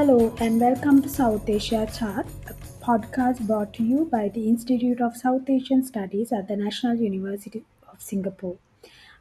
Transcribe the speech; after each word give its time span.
Hello 0.00 0.34
and 0.38 0.58
welcome 0.58 1.02
to 1.02 1.10
South 1.10 1.46
Asia 1.46 1.86
Chart, 1.94 2.26
a 2.48 2.54
podcast 2.82 3.46
brought 3.46 3.74
to 3.74 3.82
you 3.82 4.06
by 4.10 4.30
the 4.30 4.48
Institute 4.48 4.98
of 4.98 5.14
South 5.14 5.50
Asian 5.50 5.84
Studies 5.84 6.32
at 6.32 6.48
the 6.48 6.56
National 6.56 6.94
University 6.94 7.64
of 7.86 8.00
Singapore. 8.00 8.56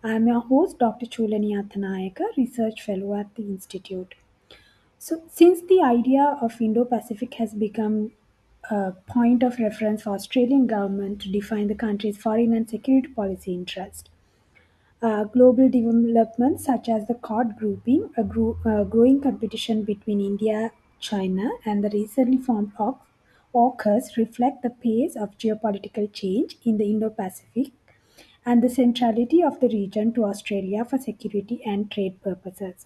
I 0.05 0.13
am 0.13 0.25
your 0.27 0.39
host, 0.39 0.79
Dr. 0.79 1.05
Chulanee 1.05 1.61
Attanayake, 1.61 2.21
Research 2.37 2.81
Fellow 2.81 3.13
at 3.19 3.35
the 3.35 3.43
Institute. 3.43 4.15
So, 4.97 5.21
since 5.29 5.59
the 5.63 5.81
idea 5.81 6.37
of 6.41 6.61
Indo-Pacific 6.61 7.33
has 7.33 7.53
become 7.53 8.13
a 8.71 8.93
point 9.05 9.43
of 9.43 9.59
reference 9.59 10.03
for 10.03 10.11
Australian 10.11 10.65
government 10.65 11.19
to 11.23 11.29
define 11.29 11.67
the 11.67 11.75
country's 11.75 12.17
foreign 12.17 12.53
and 12.53 12.69
security 12.69 13.09
policy 13.09 13.53
interest, 13.53 14.09
uh, 15.01 15.23
global 15.25 15.69
developments 15.69 16.65
such 16.65 16.89
as 16.89 17.07
the 17.07 17.15
Quad 17.15 17.57
grouping, 17.57 18.09
a 18.17 18.23
gro- 18.23 18.57
uh, 18.65 18.83
growing 18.83 19.21
competition 19.21 19.83
between 19.83 20.19
India, 20.19 20.71
China, 20.99 21.49
and 21.65 21.83
the 21.83 21.89
recently 21.89 22.37
formed 22.37 22.73
AUK- 22.77 23.01
AUKUS 23.55 24.17
reflect 24.17 24.61
the 24.61 24.69
pace 24.69 25.15
of 25.15 25.37
geopolitical 25.37 26.11
change 26.13 26.57
in 26.63 26.77
the 26.77 26.89
Indo-Pacific 26.91 27.71
and 28.45 28.61
the 28.61 28.69
centrality 28.69 29.41
of 29.43 29.59
the 29.59 29.69
region 29.69 30.13
to 30.13 30.25
Australia 30.25 30.85
for 30.85 30.97
security 30.97 31.61
and 31.65 31.89
trade 31.91 32.21
purposes. 32.21 32.85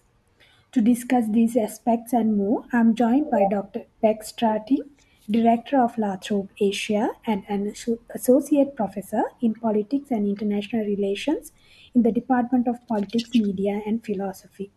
To 0.72 0.80
discuss 0.80 1.28
these 1.30 1.56
aspects 1.56 2.12
and 2.12 2.36
more, 2.36 2.64
I 2.72 2.80
am 2.80 2.94
joined 2.94 3.30
by 3.30 3.46
Dr. 3.50 3.84
Bec 4.02 4.22
Strating, 4.22 4.88
Director 5.30 5.80
of 5.80 5.96
La 5.96 6.16
Trobe 6.16 6.50
Asia 6.60 7.10
and 7.26 7.44
an 7.48 7.72
Associate 8.14 8.74
Professor 8.76 9.22
in 9.40 9.54
Politics 9.54 10.10
and 10.10 10.26
International 10.26 10.84
Relations 10.84 11.52
in 11.94 12.02
the 12.02 12.12
Department 12.12 12.66
of 12.66 12.86
Politics, 12.88 13.30
Media 13.34 13.80
and 13.86 14.04
Philosophy. 14.04 14.72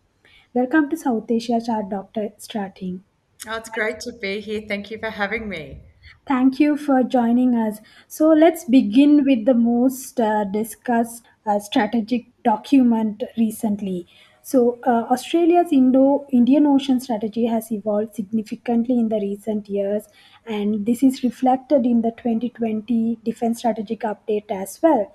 Welcome 0.53 0.89
to 0.89 0.97
South 0.97 1.29
Asia 1.29 1.59
Chart, 1.65 1.89
Dr. 1.89 2.29
Strating. 2.37 2.99
Oh, 3.47 3.57
it's 3.57 3.69
great 3.69 3.99
to 4.01 4.13
be 4.13 4.39
here. 4.39 4.61
Thank 4.67 4.91
you 4.91 4.99
for 4.99 5.09
having 5.09 5.49
me. 5.49 5.81
Thank 6.27 6.59
you 6.59 6.77
for 6.77 7.03
joining 7.03 7.55
us. 7.55 7.79
So 8.07 8.27
let's 8.29 8.65
begin 8.65 9.25
with 9.25 9.45
the 9.45 9.55
most 9.55 10.19
uh, 10.19 10.43
discussed 10.45 11.23
uh, 11.45 11.59
strategic 11.59 12.25
document 12.43 13.23
recently. 13.37 14.07
So 14.43 14.79
uh, 14.85 15.07
Australia's 15.11 15.71
Indo 15.71 16.25
Indian 16.31 16.67
Ocean 16.67 16.99
strategy 16.99 17.47
has 17.47 17.71
evolved 17.71 18.15
significantly 18.15 18.97
in 18.99 19.09
the 19.09 19.19
recent 19.19 19.67
years, 19.67 20.07
and 20.45 20.85
this 20.85 21.03
is 21.03 21.23
reflected 21.23 21.85
in 21.85 22.01
the 22.01 22.11
2020 22.11 23.19
Defence 23.25 23.57
Strategic 23.59 24.01
Update 24.01 24.49
as 24.49 24.79
well. 24.81 25.13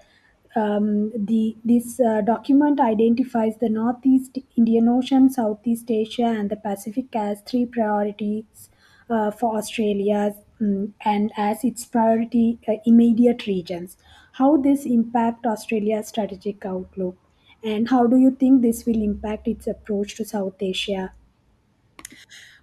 Um, 0.54 1.12
the 1.16 1.56
this 1.64 1.98
uh, 1.98 2.20
document 2.20 2.78
identifies 2.78 3.56
the 3.58 3.70
Northeast 3.70 4.38
Indian 4.56 4.88
Ocean, 4.88 5.30
Southeast 5.30 5.90
Asia, 5.90 6.26
and 6.26 6.50
the 6.50 6.56
Pacific 6.56 7.16
as 7.16 7.40
three 7.42 7.64
priorities 7.64 8.68
uh, 9.08 9.30
for 9.30 9.56
Australia 9.56 10.34
mm, 10.60 10.92
and 11.04 11.32
as 11.36 11.64
its 11.64 11.86
priority 11.86 12.58
uh, 12.68 12.74
immediate 12.84 13.46
regions. 13.46 13.96
How 14.32 14.56
this 14.56 14.84
impact 14.84 15.46
Australia's 15.46 16.08
strategic 16.08 16.66
outlook, 16.66 17.16
and 17.64 17.88
how 17.88 18.06
do 18.06 18.18
you 18.18 18.30
think 18.30 18.60
this 18.62 18.84
will 18.84 19.02
impact 19.02 19.48
its 19.48 19.66
approach 19.66 20.16
to 20.16 20.24
South 20.24 20.56
Asia? 20.60 21.12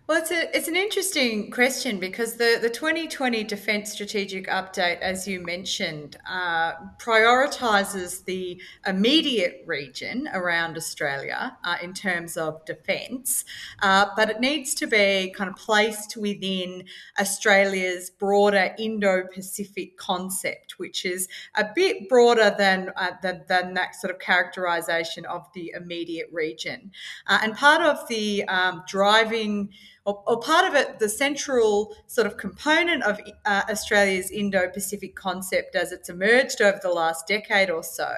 Well, 0.09 0.17
it's, 0.17 0.31
a, 0.31 0.57
it's 0.57 0.67
an 0.67 0.75
interesting 0.75 1.51
question 1.51 1.99
because 1.99 2.33
the, 2.33 2.57
the 2.59 2.71
2020 2.71 3.43
Defence 3.43 3.91
Strategic 3.91 4.47
Update, 4.47 5.01
as 5.01 5.27
you 5.27 5.39
mentioned, 5.39 6.17
uh, 6.27 6.71
prioritises 6.97 8.25
the 8.25 8.59
immediate 8.87 9.61
region 9.67 10.27
around 10.33 10.77
Australia 10.77 11.55
uh, 11.63 11.75
in 11.83 11.93
terms 11.93 12.37
of 12.37 12.65
defence, 12.65 13.45
uh, 13.83 14.07
but 14.15 14.31
it 14.31 14.39
needs 14.39 14.73
to 14.73 14.87
be 14.87 15.31
kind 15.37 15.47
of 15.47 15.55
placed 15.57 16.17
within 16.17 16.85
Australia's 17.19 18.09
broader 18.09 18.73
Indo 18.79 19.27
Pacific 19.31 19.95
concept, 19.95 20.79
which 20.79 21.05
is 21.05 21.27
a 21.53 21.65
bit 21.75 22.09
broader 22.09 22.55
than, 22.57 22.89
uh, 22.95 23.11
than, 23.21 23.43
than, 23.47 23.75
that 23.75 23.93
sort 23.93 24.09
of 24.09 24.19
characterisation 24.19 25.23
of 25.27 25.45
the 25.53 25.71
immediate 25.75 26.29
region. 26.31 26.89
Uh, 27.27 27.37
and 27.43 27.55
part 27.55 27.83
of 27.83 28.07
the 28.07 28.43
um, 28.45 28.81
driving 28.87 29.69
or, 30.09 30.23
or, 30.25 30.39
part 30.39 30.67
of 30.67 30.73
it, 30.73 30.97
the 30.97 31.07
central 31.07 31.95
sort 32.07 32.25
of 32.25 32.37
component 32.37 33.03
of 33.03 33.19
uh, 33.45 33.61
Australia's 33.69 34.31
Indo 34.31 34.67
Pacific 34.67 35.15
concept 35.15 35.75
as 35.75 35.91
it's 35.91 36.09
emerged 36.09 36.61
over 36.61 36.79
the 36.81 36.89
last 36.89 37.27
decade 37.27 37.69
or 37.69 37.83
so 37.83 38.11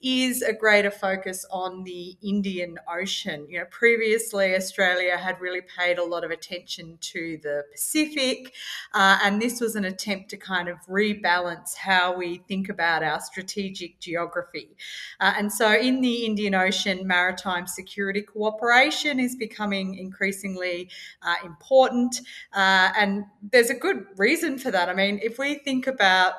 is 0.00 0.42
a 0.42 0.52
greater 0.52 0.90
focus 0.90 1.44
on 1.50 1.82
the 1.82 2.16
Indian 2.22 2.78
Ocean. 2.88 3.46
You 3.48 3.58
know, 3.58 3.64
previously 3.70 4.54
Australia 4.54 5.16
had 5.16 5.40
really 5.40 5.60
paid 5.60 5.98
a 5.98 6.04
lot 6.04 6.24
of 6.24 6.30
attention 6.30 6.98
to 7.00 7.38
the 7.42 7.64
Pacific, 7.72 8.54
uh, 8.94 9.18
and 9.24 9.42
this 9.42 9.60
was 9.60 9.74
an 9.74 9.84
attempt 9.84 10.30
to 10.30 10.36
kind 10.36 10.68
of 10.68 10.78
rebalance 10.88 11.74
how 11.74 12.16
we 12.16 12.42
think 12.48 12.68
about 12.68 13.02
our 13.02 13.20
strategic 13.20 13.98
geography. 13.98 14.76
Uh, 15.20 15.34
and 15.36 15.52
so, 15.52 15.72
in 15.72 16.00
the 16.00 16.24
Indian 16.24 16.54
Ocean, 16.54 17.06
maritime 17.06 17.66
security 17.66 18.22
cooperation 18.22 19.18
is 19.18 19.34
becoming 19.34 19.96
increasingly 19.96 20.88
uh, 21.22 21.34
important. 21.44 22.20
Uh, 22.52 22.90
and 22.96 23.24
there's 23.50 23.70
a 23.70 23.74
good 23.74 24.06
reason 24.16 24.58
for 24.58 24.70
that. 24.70 24.88
I 24.88 24.94
mean, 24.94 25.18
if 25.22 25.38
we 25.38 25.56
think 25.56 25.86
about 25.86 26.34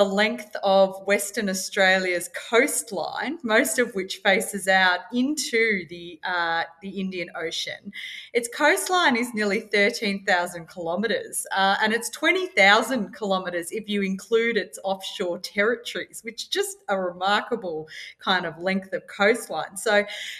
the 0.00 0.04
length 0.06 0.56
of 0.62 1.06
Western 1.06 1.50
Australia's 1.50 2.30
coastline, 2.48 3.38
most 3.42 3.78
of 3.78 3.94
which 3.94 4.22
faces 4.24 4.66
out 4.66 5.00
into 5.12 5.86
the 5.90 6.18
uh, 6.24 6.62
the 6.80 6.88
Indian 6.88 7.28
Ocean. 7.36 7.92
Its 8.32 8.48
coastline 8.48 9.14
is 9.14 9.34
nearly 9.34 9.60
thirteen 9.60 10.24
thousand 10.24 10.70
kilometres, 10.70 11.46
uh, 11.54 11.76
and 11.82 11.92
it's 11.92 12.08
twenty 12.08 12.46
thousand 12.46 13.14
kilometres 13.14 13.72
if 13.72 13.90
you 13.90 14.00
include 14.00 14.56
its 14.56 14.78
offshore 14.84 15.38
territories, 15.40 16.22
which 16.24 16.48
just 16.48 16.78
a 16.88 16.98
remarkable 16.98 17.86
kind 18.20 18.46
of 18.46 18.56
length 18.58 18.94
of 18.94 19.06
coastline. 19.06 19.76
So 19.76 19.96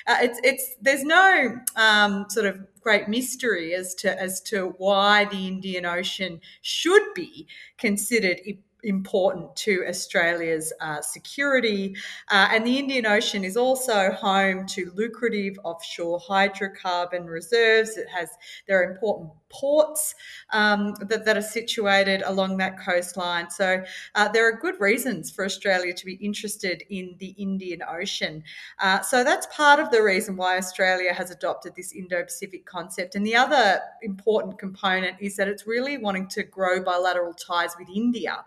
uh, 0.07 0.17
it's 0.23 0.41
it's 0.43 0.77
there's 0.81 1.05
no 1.05 1.59
um, 1.77 2.25
sort 2.31 2.47
of 2.47 2.67
great 2.81 3.09
mystery 3.09 3.75
as 3.75 3.95
to 3.97 4.19
as 4.19 4.41
to 4.41 4.75
why 4.79 5.27
the 5.27 5.47
Indian 5.47 5.85
Ocean 5.85 6.41
should 6.63 7.13
be 7.15 7.47
considered 7.77 8.41
important 8.85 9.55
to 9.57 9.85
Australia's 9.89 10.73
uh, 10.81 11.01
security. 11.01 11.97
Uh, 12.31 12.49
and 12.53 12.67
the 12.67 12.79
Indian 12.79 13.07
Ocean 13.07 13.45
is 13.45 13.57
also 13.57 14.13
home 14.13 14.67
to 14.69 14.91
lucrative 14.95 15.59
offshore 15.65 16.21
hydrocarbon 16.21 17.27
reserves. 17.27 17.97
It 17.97 18.09
has 18.09 18.31
there 18.67 18.81
are 18.81 18.91
important 18.91 19.31
ports 19.51 20.15
um, 20.51 20.95
that, 21.01 21.25
that, 21.25 21.37
are 21.37 21.43
situated 21.43 22.23
along 22.25 22.57
that 22.57 22.79
coastline. 22.79 23.51
So 23.51 23.83
uh, 24.15 24.29
there 24.29 24.49
are 24.49 24.53
good 24.53 24.81
reasons 24.81 25.31
for 25.31 25.45
Australia 25.45 25.93
to 25.93 26.07
be 26.07 26.15
interested 26.15 26.85
in 26.89 27.17
the 27.19 27.35
Indian 27.37 27.83
Ocean. 27.89 28.43
Uh, 28.79 29.01
so 29.01 29.25
that's 29.25 29.47
part 29.55 29.81
of 29.81 29.91
the 29.91 30.03
reason 30.03 30.37
why 30.37 30.57
Australia 30.57 31.13
has 31.13 31.31
adopted 31.31 31.75
this 31.75 31.93
Indo-Pacific 31.93 32.65
concept. 32.65 33.17
And 33.17 33.27
the 33.27 33.35
other 33.35 33.81
important 34.03 34.59
component 34.59 35.17
is 35.21 35.37
that 35.37 35.49
it's 35.49 35.67
really 35.67 35.99
wanting 35.99 36.29
to 36.29 36.45
grow 36.45 36.83
bilateral 36.83 37.35
ties 37.35 37.75
with 37.79 37.89
India. 37.95 38.45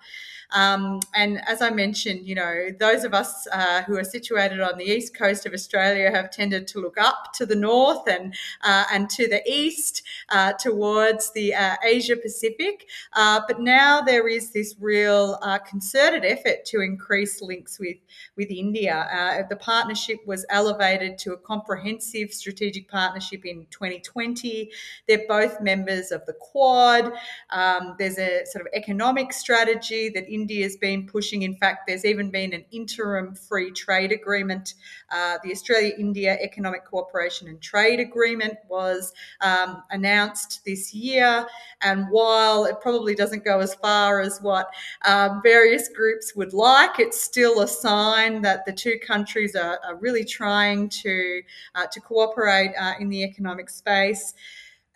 Um, 0.53 0.99
and 1.15 1.41
as 1.47 1.61
I 1.61 1.71
mentioned, 1.71 2.27
you 2.27 2.35
know, 2.35 2.69
those 2.79 3.03
of 3.03 3.13
us 3.13 3.47
uh, 3.51 3.83
who 3.83 3.97
are 3.97 4.03
situated 4.03 4.61
on 4.61 4.77
the 4.77 4.85
east 4.85 5.15
coast 5.17 5.45
of 5.45 5.53
Australia 5.53 6.11
have 6.11 6.31
tended 6.31 6.67
to 6.67 6.79
look 6.79 6.97
up 6.99 7.33
to 7.33 7.45
the 7.45 7.55
north 7.55 8.07
and 8.07 8.35
uh, 8.61 8.85
and 8.91 9.09
to 9.11 9.27
the 9.27 9.41
east 9.49 10.03
uh, 10.29 10.53
towards 10.53 11.31
the 11.33 11.53
uh, 11.53 11.75
Asia 11.83 12.15
Pacific. 12.15 12.87
Uh, 13.13 13.41
but 13.47 13.59
now 13.59 14.01
there 14.01 14.27
is 14.27 14.51
this 14.51 14.75
real 14.79 15.39
uh, 15.41 15.57
concerted 15.59 16.23
effort 16.23 16.65
to 16.65 16.81
increase 16.81 17.41
links 17.41 17.79
with 17.79 17.97
with 18.37 18.49
India. 18.49 19.45
the 19.49 19.55
partnership 19.55 20.19
was 20.25 20.45
elevated 20.49 21.17
to 21.17 21.33
a 21.33 21.37
comprehensive 21.37 22.31
strategic 22.31 22.89
partnership 22.89 23.45
in 23.45 23.65
2020. 23.69 24.71
They're 25.07 25.27
both 25.27 25.61
members 25.61 26.11
of 26.11 26.25
the 26.25 26.33
Quad. 26.33 27.13
Um, 27.49 27.95
there's 27.97 28.17
a 28.17 28.45
sort 28.45 28.65
of 28.65 28.67
economic 28.73 29.33
strategy 29.33 30.09
that 30.13 30.29
India's 30.29 30.77
been 30.77 31.05
pushing. 31.05 31.41
In 31.43 31.55
fact, 31.55 31.87
there's 31.87 32.05
even 32.05 32.29
been 32.29 32.53
an 32.53 32.65
interim 32.71 33.35
free 33.35 33.71
trade 33.71 34.11
agreement. 34.11 34.75
Uh, 35.11 35.37
the 35.43 35.51
Australia 35.51 35.93
India 35.97 36.37
Economic 36.41 36.85
Cooperation 36.85 37.47
and 37.47 37.61
Trade 37.61 37.99
Agreement 37.99 38.55
was 38.69 39.13
um, 39.41 39.83
announced 39.91 40.63
this 40.65 40.93
year. 40.93 41.45
And 41.81 42.07
while 42.09 42.65
it 42.65 42.81
probably 42.81 43.15
doesn't 43.15 43.43
go 43.43 43.59
as 43.59 43.75
far 43.75 44.21
as 44.21 44.39
what 44.41 44.67
um, 45.05 45.41
various 45.43 45.89
groups 45.89 46.35
would 46.35 46.53
like, 46.53 46.99
it's 46.99 47.21
still 47.21 47.61
a 47.61 47.67
sign 47.67 48.41
that 48.41 48.65
the 48.65 48.73
two 48.73 48.97
countries 49.05 49.55
are, 49.55 49.79
are 49.85 49.95
really 49.95 50.23
trying 50.23 50.89
to, 50.89 51.41
uh, 51.75 51.87
to 51.91 51.99
cooperate 51.99 52.73
uh, 52.79 52.93
in 52.99 53.09
the 53.09 53.23
economic 53.23 53.69
space. 53.69 54.33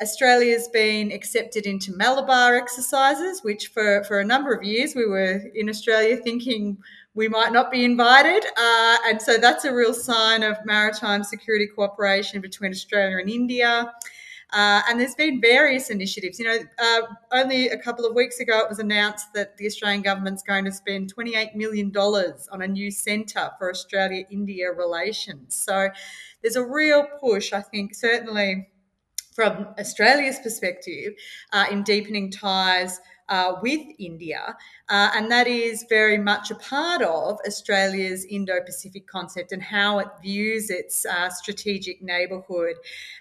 Australia's 0.01 0.67
been 0.67 1.11
accepted 1.11 1.65
into 1.65 1.91
Malabar 1.95 2.55
exercises, 2.55 3.43
which 3.43 3.69
for, 3.69 4.03
for 4.03 4.19
a 4.19 4.25
number 4.25 4.53
of 4.53 4.63
years 4.63 4.93
we 4.95 5.05
were 5.05 5.41
in 5.55 5.69
Australia 5.69 6.17
thinking 6.17 6.77
we 7.15 7.27
might 7.27 7.51
not 7.51 7.71
be 7.71 7.83
invited. 7.83 8.45
Uh, 8.57 8.97
and 9.07 9.19
so 9.19 9.37
that's 9.37 9.65
a 9.65 9.73
real 9.73 9.93
sign 9.93 10.43
of 10.43 10.57
maritime 10.65 11.23
security 11.23 11.65
cooperation 11.65 12.41
between 12.41 12.71
Australia 12.71 13.17
and 13.17 13.29
India. 13.29 13.91
Uh, 14.53 14.81
and 14.87 14.99
there's 14.99 15.15
been 15.15 15.41
various 15.41 15.89
initiatives. 15.89 16.39
You 16.39 16.45
know, 16.45 16.59
uh, 16.77 17.01
only 17.33 17.69
a 17.69 17.77
couple 17.77 18.05
of 18.05 18.15
weeks 18.15 18.39
ago 18.39 18.59
it 18.59 18.69
was 18.69 18.79
announced 18.79 19.33
that 19.33 19.57
the 19.57 19.65
Australian 19.65 20.03
government's 20.03 20.43
going 20.43 20.63
to 20.65 20.71
spend 20.71 21.13
$28 21.13 21.55
million 21.55 21.91
on 21.97 22.61
a 22.61 22.67
new 22.67 22.91
centre 22.91 23.49
for 23.57 23.71
Australia 23.71 24.25
India 24.29 24.71
relations. 24.71 25.55
So 25.55 25.89
there's 26.41 26.55
a 26.55 26.63
real 26.63 27.07
push, 27.19 27.51
I 27.51 27.61
think, 27.61 27.95
certainly 27.95 28.69
from 29.37 29.67
Australia's 29.77 30.39
perspective, 30.39 31.13
uh, 31.53 31.67
in 31.69 31.83
deepening 31.83 32.31
ties 32.31 32.99
uh, 33.29 33.53
with 33.61 33.81
India. 33.99 34.57
Uh, 34.89 35.11
and 35.13 35.29
that 35.29 35.45
is 35.45 35.85
very 35.87 36.17
much 36.17 36.49
a 36.49 36.55
part 36.55 37.03
of 37.03 37.37
Australia's 37.45 38.25
Indo 38.25 38.59
Pacific 38.65 39.05
concept 39.05 39.51
and 39.51 39.61
how 39.61 39.99
it 39.99 40.07
views 40.23 40.71
its 40.71 41.05
uh, 41.05 41.29
strategic 41.29 42.01
neighbourhood. 42.01 42.77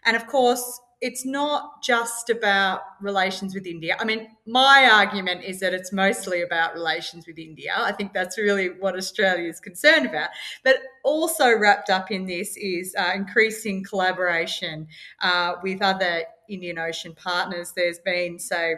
And 0.07 0.17
of 0.17 0.27
course, 0.27 0.81
it's 1.01 1.27
not 1.27 1.83
just 1.83 2.31
about 2.31 2.81
relations 3.03 3.55
with 3.55 3.67
India. 3.67 3.97
I 4.01 4.05
mean, 4.05 4.29
my 4.47 4.89
argument 4.91 5.45
is 5.45 5.61
that 5.61 5.75
it's 5.75 5.93
mostly 5.93 6.41
about 6.41 6.73
relations 6.73 7.27
with 7.27 7.39
India. 7.39 7.75
I 7.77 7.93
think 7.93 8.15
that's 8.15 8.39
really 8.39 8.69
what 8.69 8.97
Australia 8.97 9.49
is 9.49 9.61
concerned 9.61 10.07
about. 10.07 10.31
But 10.65 10.77
also 11.05 11.57
wrapped 11.57 11.91
up 11.91 12.11
in 12.11 12.27
this 12.27 12.57
is 12.57 12.95
uh, 12.99 13.13
increasing 13.15 13.85
collaboration 13.85 14.89
uh, 15.21 15.55
with 15.63 15.83
other 15.83 16.25
Indian 16.49 16.79
Ocean 16.79 17.15
partners. 17.15 17.73
There's 17.77 17.99
been, 17.99 18.39
so, 18.39 18.75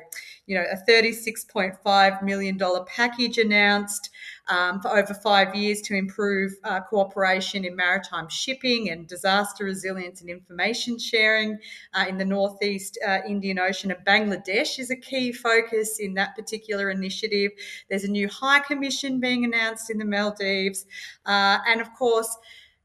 you 0.47 0.57
know, 0.57 0.65
a 0.65 0.91
$36.5 0.91 2.23
million 2.23 2.59
package 2.87 3.39
announced 3.39 4.11
um, 4.49 4.81
for 4.81 4.97
over 4.97 5.15
five 5.15 5.55
years 5.55 5.81
to 5.83 5.95
improve 5.95 6.53
uh, 6.65 6.81
cooperation 6.81 7.65
in 7.65 7.77
maritime 7.77 8.29
shipping 8.29 8.91
and 8.91 9.07
disaster 9.07 9.65
resilience 9.65 10.21
and 10.21 10.31
information 10.31 10.99
sharing 10.99 11.59
uh, 11.95 12.07
in 12.09 12.19
the 12.19 12.25
Northeast 12.25 12.99
uh, 13.07 13.19
Indian 13.27 13.59
Ocean. 13.59 13.91
And 13.91 14.05
Bangladesh 14.05 14.79
is 14.79 14.91
a 14.91 14.97
key 14.97 15.33
focus 15.33 15.99
in 16.01 16.15
that 16.15 16.35
particular 16.35 16.91
initiative. 16.91 17.53
There's 17.89 18.05
a 18.05 18.11
new 18.11 18.29
High 18.29 18.61
Commission 18.61 19.21
being 19.21 19.45
announced 19.45 19.91
in 19.91 19.99
the 19.99 20.05
Maldives. 20.05 20.87
Uh, 21.27 21.59
and 21.67 21.81
of 21.81 21.93
course, 21.95 22.37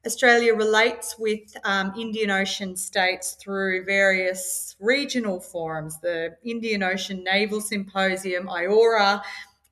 Australia 0.06 0.54
relates 0.54 1.16
with 1.18 1.56
um, 1.64 1.92
Indian 1.98 2.30
Ocean 2.30 2.76
states 2.76 3.36
through 3.42 3.86
various 3.86 4.76
regional 4.78 5.40
forums, 5.40 5.98
the 6.00 6.36
Indian 6.44 6.82
Ocean 6.82 7.24
Naval 7.24 7.62
Symposium, 7.62 8.46
IORA, 8.46 9.22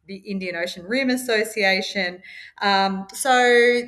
the 0.07 0.17
Indian 0.17 0.57
Ocean 0.57 0.85
Rim 0.87 1.11
Association. 1.11 2.23
Um, 2.61 3.07
so 3.15 3.33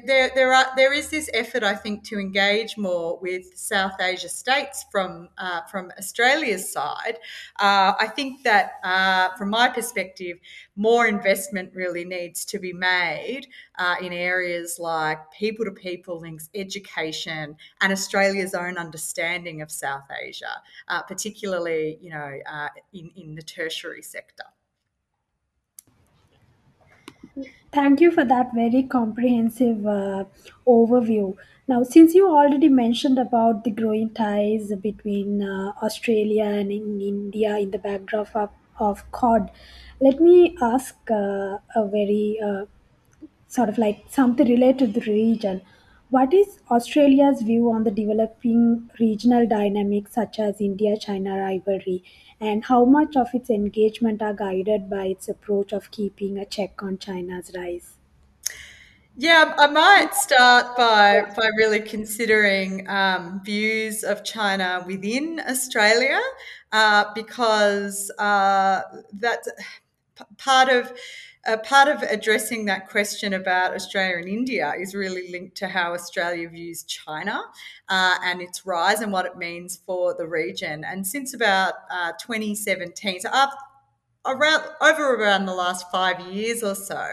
there, 0.06 0.30
there 0.34 0.52
are 0.52 0.66
there 0.76 0.92
is 0.92 1.08
this 1.08 1.28
effort, 1.34 1.62
I 1.62 1.74
think, 1.74 2.04
to 2.04 2.18
engage 2.18 2.76
more 2.76 3.18
with 3.18 3.56
South 3.56 4.00
Asia 4.00 4.28
states 4.28 4.84
from 4.90 5.28
uh, 5.38 5.62
from 5.62 5.90
Australia's 5.98 6.72
side. 6.72 7.18
Uh, 7.58 7.94
I 7.98 8.06
think 8.06 8.42
that, 8.44 8.72
uh, 8.84 9.36
from 9.36 9.50
my 9.50 9.68
perspective, 9.68 10.38
more 10.76 11.06
investment 11.06 11.72
really 11.74 12.04
needs 12.04 12.44
to 12.46 12.58
be 12.58 12.72
made 12.72 13.46
uh, 13.78 13.96
in 14.00 14.12
areas 14.12 14.78
like 14.78 15.18
people 15.32 15.64
to 15.64 15.72
people 15.72 16.20
links, 16.20 16.48
education, 16.54 17.56
and 17.80 17.92
Australia's 17.92 18.54
own 18.54 18.78
understanding 18.78 19.62
of 19.62 19.70
South 19.70 20.04
Asia, 20.24 20.62
uh, 20.88 21.02
particularly 21.02 21.98
you 22.00 22.10
know 22.10 22.38
uh, 22.50 22.68
in 22.92 23.10
in 23.16 23.34
the 23.34 23.42
tertiary 23.42 24.02
sector. 24.02 24.44
Thank 27.74 28.00
you 28.00 28.10
for 28.10 28.24
that 28.24 28.54
very 28.54 28.82
comprehensive 28.84 29.86
uh, 29.86 30.24
overview. 30.66 31.36
Now, 31.68 31.82
since 31.82 32.14
you 32.14 32.28
already 32.28 32.68
mentioned 32.70 33.18
about 33.18 33.64
the 33.64 33.70
growing 33.70 34.14
ties 34.14 34.72
between 34.80 35.42
uh, 35.42 35.72
Australia 35.82 36.44
and 36.44 36.70
in 36.72 37.00
India 37.02 37.56
in 37.58 37.70
the 37.70 37.78
backdrop 37.78 38.34
of, 38.34 38.50
of 38.78 39.10
Quad, 39.12 39.50
let 40.00 40.20
me 40.20 40.56
ask 40.62 40.96
uh, 41.10 41.58
a 41.74 41.86
very 41.88 42.38
uh, 42.42 42.64
sort 43.48 43.68
of 43.68 43.78
like 43.78 44.04
something 44.08 44.48
related 44.48 44.94
to 44.94 45.00
the 45.00 45.12
region. 45.12 45.62
What 46.10 46.32
is 46.34 46.60
Australia's 46.70 47.42
view 47.42 47.70
on 47.70 47.84
the 47.84 47.90
developing 47.90 48.90
regional 49.00 49.46
dynamics 49.48 50.14
such 50.14 50.38
as 50.38 50.60
India 50.60 50.96
China 50.96 51.38
rivalry, 51.38 52.04
and 52.44 52.64
how 52.66 52.84
much 52.84 53.16
of 53.16 53.28
its 53.32 53.48
engagement 53.48 54.20
are 54.20 54.34
guided 54.34 54.90
by 54.90 55.06
its 55.06 55.28
approach 55.28 55.72
of 55.72 55.90
keeping 55.90 56.36
a 56.38 56.44
check 56.44 56.82
on 56.82 56.98
China's 56.98 57.50
rise? 57.54 57.96
Yeah, 59.16 59.54
I 59.56 59.68
might 59.68 60.14
start 60.14 60.76
by 60.76 61.22
by 61.36 61.48
really 61.56 61.80
considering 61.80 62.86
um, 62.88 63.40
views 63.44 64.02
of 64.02 64.24
China 64.24 64.84
within 64.86 65.40
Australia, 65.48 66.20
uh, 66.72 67.04
because 67.14 68.10
uh, 68.18 68.82
that's 69.12 69.48
part 70.36 70.68
of 70.68 70.92
uh, 71.46 71.56
part 71.58 71.88
of 71.88 72.02
addressing 72.02 72.64
that 72.66 72.88
question 72.88 73.34
about 73.34 73.74
Australia 73.74 74.16
and 74.16 74.28
India 74.28 74.72
is 74.78 74.94
really 74.94 75.30
linked 75.30 75.56
to 75.58 75.68
how 75.68 75.92
Australia 75.94 76.48
views 76.48 76.84
China 76.84 77.42
uh, 77.88 78.14
and 78.24 78.40
its 78.40 78.64
rise 78.64 79.00
and 79.00 79.12
what 79.12 79.26
it 79.26 79.36
means 79.36 79.80
for 79.86 80.14
the 80.14 80.26
region. 80.26 80.84
And 80.84 81.06
since 81.06 81.34
about 81.34 81.74
uh, 81.90 82.12
2017, 82.20 83.20
so 83.20 83.28
after 83.32 83.56
around 84.26 84.64
over 84.80 85.14
around 85.14 85.46
the 85.46 85.54
last 85.54 85.90
five 85.90 86.20
years 86.20 86.62
or 86.62 86.74
so, 86.74 87.06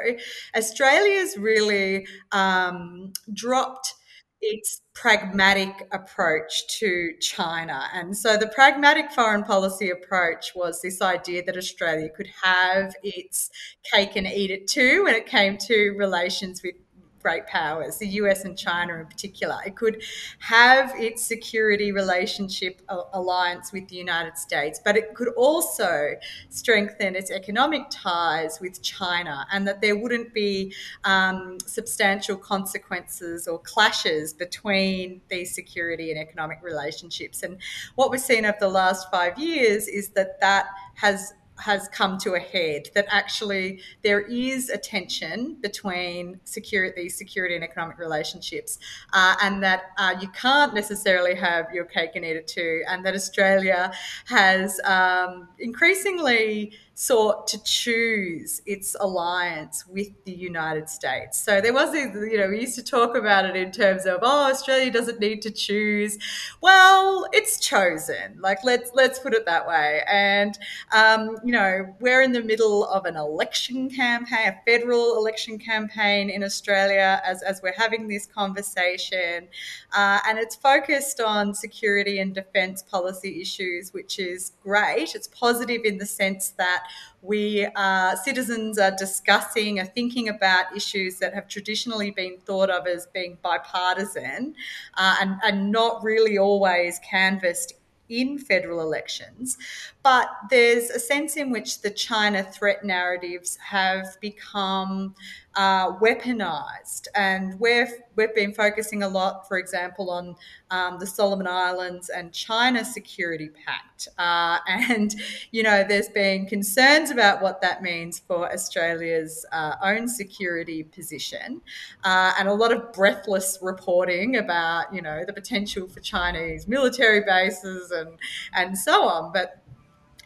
Australia's 0.56 1.38
really 1.38 2.08
um, 2.32 3.12
dropped 3.34 3.96
its 4.42 4.82
pragmatic 4.94 5.88
approach 5.92 6.68
to 6.80 7.14
China. 7.20 7.84
And 7.94 8.16
so 8.18 8.38
the 8.38 8.48
pragmatic 8.48 9.12
foreign 9.12 9.44
policy 9.44 9.90
approach 9.90 10.54
was 10.56 10.82
this 10.82 11.02
idea 11.02 11.44
that 11.46 11.58
Australia 11.58 12.10
could 12.10 12.30
have 12.44 12.96
its 13.04 13.50
cake 13.94 14.16
and 14.16 14.28
eat 14.28 14.52
it 14.52 14.68
too 14.68 15.04
when 15.04 15.16
it 15.16 15.28
came 15.28 15.58
to 15.60 15.92
relations 15.98 16.62
with 16.64 16.76
great 17.22 17.48
powers, 17.48 17.98
the 17.98 18.08
US 18.08 18.46
and 18.46 18.58
China 18.58 19.00
in 19.00 19.06
particular. 19.06 19.58
It 19.66 19.76
could 19.76 20.04
have 20.40 20.94
its 20.96 21.26
security 21.26 21.92
relationship 21.92 22.82
alliance 23.14 23.72
with 23.72 23.88
the 23.88 23.96
United 23.96 24.38
States, 24.38 24.80
but 24.84 24.98
it 24.98 25.14
could 25.14 25.30
also 25.30 26.16
strengthen 26.50 27.16
its 27.16 27.32
economic 27.32 27.84
ties 27.90 28.60
with 28.60 28.82
China, 28.82 29.46
and 29.52 29.68
that 29.68 29.82
there 29.82 29.96
wouldn't 29.96 30.34
be 30.34 30.74
um, 31.04 31.58
substantial 31.66 32.38
consequences 32.38 33.48
or 33.48 33.60
clashes 33.60 34.34
between 34.34 35.22
these 35.30 35.54
security 35.54 36.12
and 36.12 36.20
economic 36.20 36.60
relationships. 36.62 37.44
And 37.44 37.58
what 37.96 38.12
we've 38.12 38.20
seen 38.20 38.46
over 38.46 38.58
the 38.60 38.68
last 38.68 39.10
five 39.12 39.38
years 39.38 39.88
is 39.88 40.10
that 40.10 40.40
that 40.42 40.68
has 40.96 41.34
has 41.60 41.88
come 41.90 42.18
to 42.18 42.34
a 42.34 42.40
head 42.40 42.90
that 42.96 43.06
actually 43.10 43.82
there 44.02 44.22
is 44.22 44.70
a 44.70 44.78
tension 44.78 45.58
between 45.62 46.40
security, 46.44 47.04
these 47.04 47.18
security 47.18 47.56
and 47.56 47.64
economic 47.64 47.98
relationships, 48.00 48.80
uh, 49.14 49.36
and 49.42 49.62
that 49.62 49.84
uh, 49.98 50.16
you 50.20 50.28
can't 50.30 50.74
necessarily 50.74 51.36
have 51.36 51.68
your 51.74 51.86
cake 51.86 52.12
and 52.16 52.26
eat 52.26 52.36
it 52.36 52.48
too, 52.48 52.84
and 52.88 53.06
that 53.06 53.14
Australia 53.14 53.92
has 54.26 54.80
um, 54.86 55.50
increasingly 55.60 56.74
sought 57.02 57.48
to 57.48 57.58
choose 57.64 58.62
its 58.68 58.96
alliance 59.00 59.88
with 59.88 60.10
the 60.26 60.32
United 60.32 60.88
States. 60.88 61.44
So 61.44 61.60
there 61.60 61.74
was, 61.74 61.96
you 61.96 62.38
know, 62.38 62.48
we 62.48 62.62
used 62.62 62.76
to 62.76 62.84
talk 62.84 63.18
about 63.18 63.44
it 63.46 63.56
in 63.56 63.72
terms 63.72 64.06
of, 64.06 64.20
oh, 64.22 64.52
Australia 64.52 64.92
doesn't 64.92 65.20
need 65.20 65.42
to 65.42 65.50
choose. 65.50 66.20
Well, 66.62 67.26
it's 67.34 67.60
chosen. 67.60 68.38
Like 68.40 68.60
let's 68.64 68.92
let's 68.94 69.18
put 69.18 69.34
it 69.34 69.48
that 69.48 69.68
way. 69.68 70.04
And 70.08 70.56
um, 70.96 71.38
you 71.44 71.52
know, 71.52 71.92
we're 72.00 72.22
in 72.22 72.34
the 72.34 72.44
middle 72.44 72.86
of 72.86 73.06
an 73.06 73.16
election 73.16 73.90
campaign, 73.90 74.50
a 74.50 74.72
federal 74.72 75.18
election 75.18 75.58
campaign 75.58 76.30
in 76.30 76.44
Australia, 76.44 77.20
as 77.26 77.42
as 77.42 77.62
we're 77.64 77.74
having 77.74 78.08
this 78.08 78.28
conversation, 78.28 79.48
uh, 79.92 80.20
and 80.28 80.38
it's 80.38 80.56
focused 80.56 81.20
on 81.20 81.56
security 81.56 82.20
and 82.20 82.36
defence 82.36 82.84
policy 82.84 83.42
issues, 83.42 83.92
which 83.92 84.20
is 84.20 84.52
great. 84.62 85.16
It's 85.16 85.30
positive 85.30 85.82
in 85.84 85.98
the 85.98 86.06
sense 86.06 86.50
that 86.60 86.84
we 87.22 87.68
uh, 87.76 88.16
citizens 88.16 88.80
are 88.80 88.92
discussing, 88.92 89.80
are 89.80 89.86
thinking 89.86 90.30
about 90.30 90.76
issues 90.76 91.20
that 91.20 91.34
have 91.34 91.48
traditionally 91.48 92.12
been 92.12 92.38
thought 92.40 92.70
of 92.70 92.88
as 92.88 93.08
being 93.08 93.38
bipartisan 93.42 94.56
uh, 94.96 95.16
and, 95.22 95.36
and 95.44 95.72
not 95.72 96.04
really 96.04 96.38
always 96.38 97.00
canvassed 97.00 97.74
in 98.10 98.38
federal 98.38 98.82
elections. 98.82 99.58
But 100.04 100.30
there's 100.50 100.90
a 100.90 101.00
sense 101.00 101.38
in 101.38 101.50
which 101.50 101.82
the 101.82 101.90
China 101.90 102.44
threat 102.44 102.84
narratives 102.84 103.58
have 103.58 104.20
become 104.20 105.16
uh, 105.56 105.98
weaponized, 105.98 107.08
and 107.16 107.60
we're 107.60 107.88
we've 108.16 108.34
been 108.36 108.54
focusing 108.54 109.04
a 109.04 109.08
lot, 109.08 109.48
for 109.48 109.58
example, 109.58 110.10
on 110.10 110.36
um, 110.70 111.00
the 111.00 111.08
Solomon 111.08 111.48
Islands 111.48 112.10
and 112.10 112.32
China 112.34 112.84
Security 112.84 113.50
Pact. 113.50 114.08
Uh, 114.18 114.60
and, 114.68 115.16
you 115.52 115.64
know, 115.64 115.84
there's 115.88 116.10
been 116.10 116.46
concerns 116.46 117.12
about 117.12 117.42
what 117.42 117.62
that 117.62 117.82
means 117.82 118.20
for 118.20 118.52
Australia's 118.52 119.46
uh, 119.52 119.76
own 119.84 120.08
security 120.08 120.84
position 120.84 121.62
uh, 122.04 122.34
and 122.38 122.48
a 122.48 122.54
lot 122.54 122.72
of 122.72 122.94
breathless 122.94 123.60
reporting 123.62 124.38
about, 124.38 124.94
you 124.94 125.02
know, 125.02 125.24
the 125.26 125.34
potential 125.34 125.88
for 125.88 126.00
Chinese 126.00 126.68
military 126.68 127.22
bases 127.22 127.92
and, 127.92 128.18
and 128.54 128.78
so 128.78 129.04
on. 129.04 129.32
But 129.32 129.61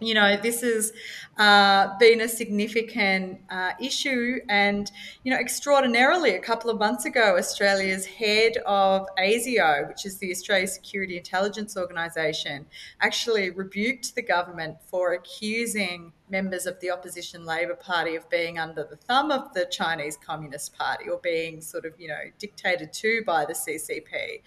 you 0.05 0.13
know, 0.13 0.37
this 0.37 0.61
has 0.61 0.93
uh, 1.37 1.97
been 1.97 2.21
a 2.21 2.27
significant 2.27 3.39
uh, 3.49 3.71
issue. 3.79 4.39
And, 4.47 4.91
you 5.23 5.31
know, 5.31 5.39
extraordinarily, 5.39 6.35
a 6.35 6.39
couple 6.39 6.69
of 6.69 6.79
months 6.79 7.05
ago, 7.05 7.37
Australia's 7.37 8.05
head 8.05 8.57
of 8.65 9.07
ASIO, 9.17 9.87
which 9.87 10.05
is 10.05 10.17
the 10.19 10.31
Australia 10.31 10.67
Security 10.67 11.17
Intelligence 11.17 11.75
Organisation, 11.75 12.65
actually 13.01 13.49
rebuked 13.49 14.15
the 14.15 14.21
government 14.21 14.77
for 14.85 15.13
accusing 15.13 16.13
members 16.29 16.65
of 16.65 16.79
the 16.79 16.89
opposition 16.89 17.45
Labor 17.45 17.75
Party 17.75 18.15
of 18.15 18.29
being 18.29 18.57
under 18.57 18.83
the 18.83 18.95
thumb 18.95 19.31
of 19.31 19.53
the 19.53 19.65
Chinese 19.65 20.17
Communist 20.17 20.75
Party 20.75 21.09
or 21.09 21.19
being 21.19 21.61
sort 21.61 21.85
of, 21.85 21.93
you 21.99 22.07
know, 22.07 22.19
dictated 22.39 22.91
to 22.93 23.23
by 23.25 23.45
the 23.45 23.53
CCP, 23.53 24.41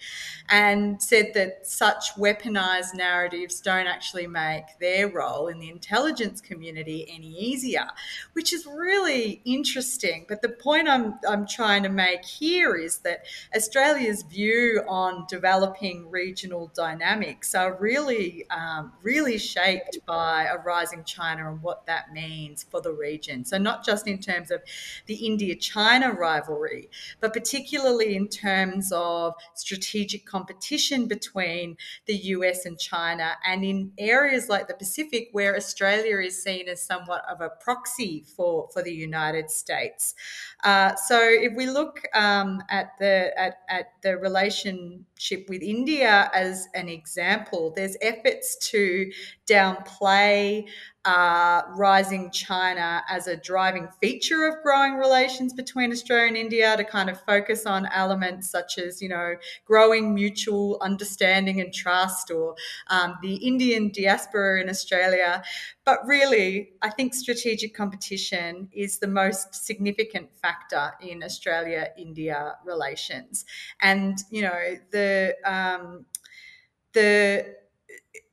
and 0.49 1.01
said 1.01 1.33
that 1.33 1.65
such 1.65 2.15
weaponized 2.15 2.93
narratives 2.93 3.61
don't 3.61 3.87
actually 3.87 4.27
make 4.27 4.65
their 4.79 5.07
role 5.07 5.47
in 5.47 5.59
the 5.59 5.69
intelligence 5.69 6.41
community 6.41 7.07
any 7.09 7.29
easier, 7.29 7.87
which 8.33 8.51
is 8.51 8.65
really 8.65 9.41
interesting. 9.45 10.25
But 10.27 10.41
the 10.41 10.49
point 10.49 10.89
I'm, 10.89 11.19
I'm 11.27 11.47
trying 11.47 11.83
to 11.83 11.89
make 11.89 12.25
here 12.25 12.75
is 12.75 12.97
that 12.99 13.25
Australia's 13.55 14.23
view 14.23 14.83
on 14.87 15.25
developing 15.29 16.09
regional 16.09 16.71
dynamics 16.75 17.55
are 17.55 17.77
really, 17.79 18.45
um, 18.49 18.91
really 19.01 19.37
shaped 19.37 19.99
by 20.05 20.45
a 20.45 20.57
rising 20.57 21.03
China 21.03 21.51
and 21.51 21.61
what 21.69 21.85
that 21.85 22.11
means 22.11 22.65
for 22.71 22.81
the 22.81 22.91
region. 22.91 23.45
So, 23.45 23.59
not 23.59 23.85
just 23.85 24.07
in 24.07 24.17
terms 24.17 24.49
of 24.49 24.59
the 25.05 25.13
India 25.13 25.55
China 25.55 26.11
rivalry, 26.11 26.89
but 27.21 27.31
particularly 27.31 28.15
in 28.15 28.27
terms 28.27 28.91
of 28.91 29.35
strategic 29.53 30.25
competition 30.25 31.07
between 31.07 31.77
the 32.07 32.17
US 32.35 32.65
and 32.65 32.79
China, 32.79 33.27
and 33.45 33.63
in 33.63 33.91
areas 33.99 34.49
like 34.49 34.67
the 34.67 34.73
Pacific 34.73 35.29
where 35.31 35.55
Australia 35.55 36.17
is 36.17 36.41
seen 36.41 36.67
as 36.67 36.81
somewhat 36.81 37.23
of 37.29 37.39
a 37.39 37.49
proxy 37.65 38.25
for, 38.35 38.67
for 38.73 38.81
the 38.81 38.95
United 39.09 39.51
States. 39.51 40.15
Uh, 40.63 40.95
so, 40.95 41.19
if 41.21 41.53
we 41.55 41.67
look 41.67 42.01
um, 42.15 42.63
at 42.69 42.97
the 42.97 43.15
at, 43.39 43.59
at 43.69 43.87
the 44.01 44.17
relationship 44.17 45.41
with 45.49 45.61
India 45.61 46.31
as 46.33 46.67
an 46.73 46.89
example, 46.89 47.71
there's 47.75 47.95
efforts 48.01 48.57
to 48.71 49.11
downplay 49.45 50.67
uh, 51.05 51.61
rising 51.75 52.29
China 52.31 53.01
as 53.09 53.27
a 53.27 53.37
driving 53.37 53.87
feature 54.01 54.45
of 54.45 54.61
growing 54.61 54.95
relations 54.95 55.53
between 55.53 55.91
Australia 55.91 56.27
and 56.27 56.35
India 56.35 56.75
to 56.75 56.83
kind 56.83 57.09
of 57.09 57.21
focus 57.21 57.65
on 57.65 57.87
elements 57.93 58.49
such 58.49 58.77
as, 58.77 59.01
you 59.01 59.07
know, 59.07 59.35
growing 59.65 60.13
mutual 60.13 60.77
understanding 60.81 61.61
and 61.61 61.73
trust 61.73 62.31
or 62.31 62.55
um, 62.87 63.15
the 63.21 63.35
Indian 63.35 63.91
diaspora 63.93 64.61
in 64.61 64.69
Australia. 64.69 65.41
But 65.85 66.05
really, 66.05 66.73
I 66.81 66.89
think 66.89 67.13
strategic 67.13 67.73
competition 67.73 68.67
is 68.73 68.99
the 68.99 69.07
most 69.07 69.55
significant 69.55 70.35
factor 70.35 70.91
in 71.01 71.23
Australia 71.23 71.87
India 71.97 72.55
relations. 72.65 73.45
And, 73.81 74.17
you 74.29 74.41
know, 74.41 74.75
the, 74.91 75.35
um, 75.45 76.05
the, 76.91 77.58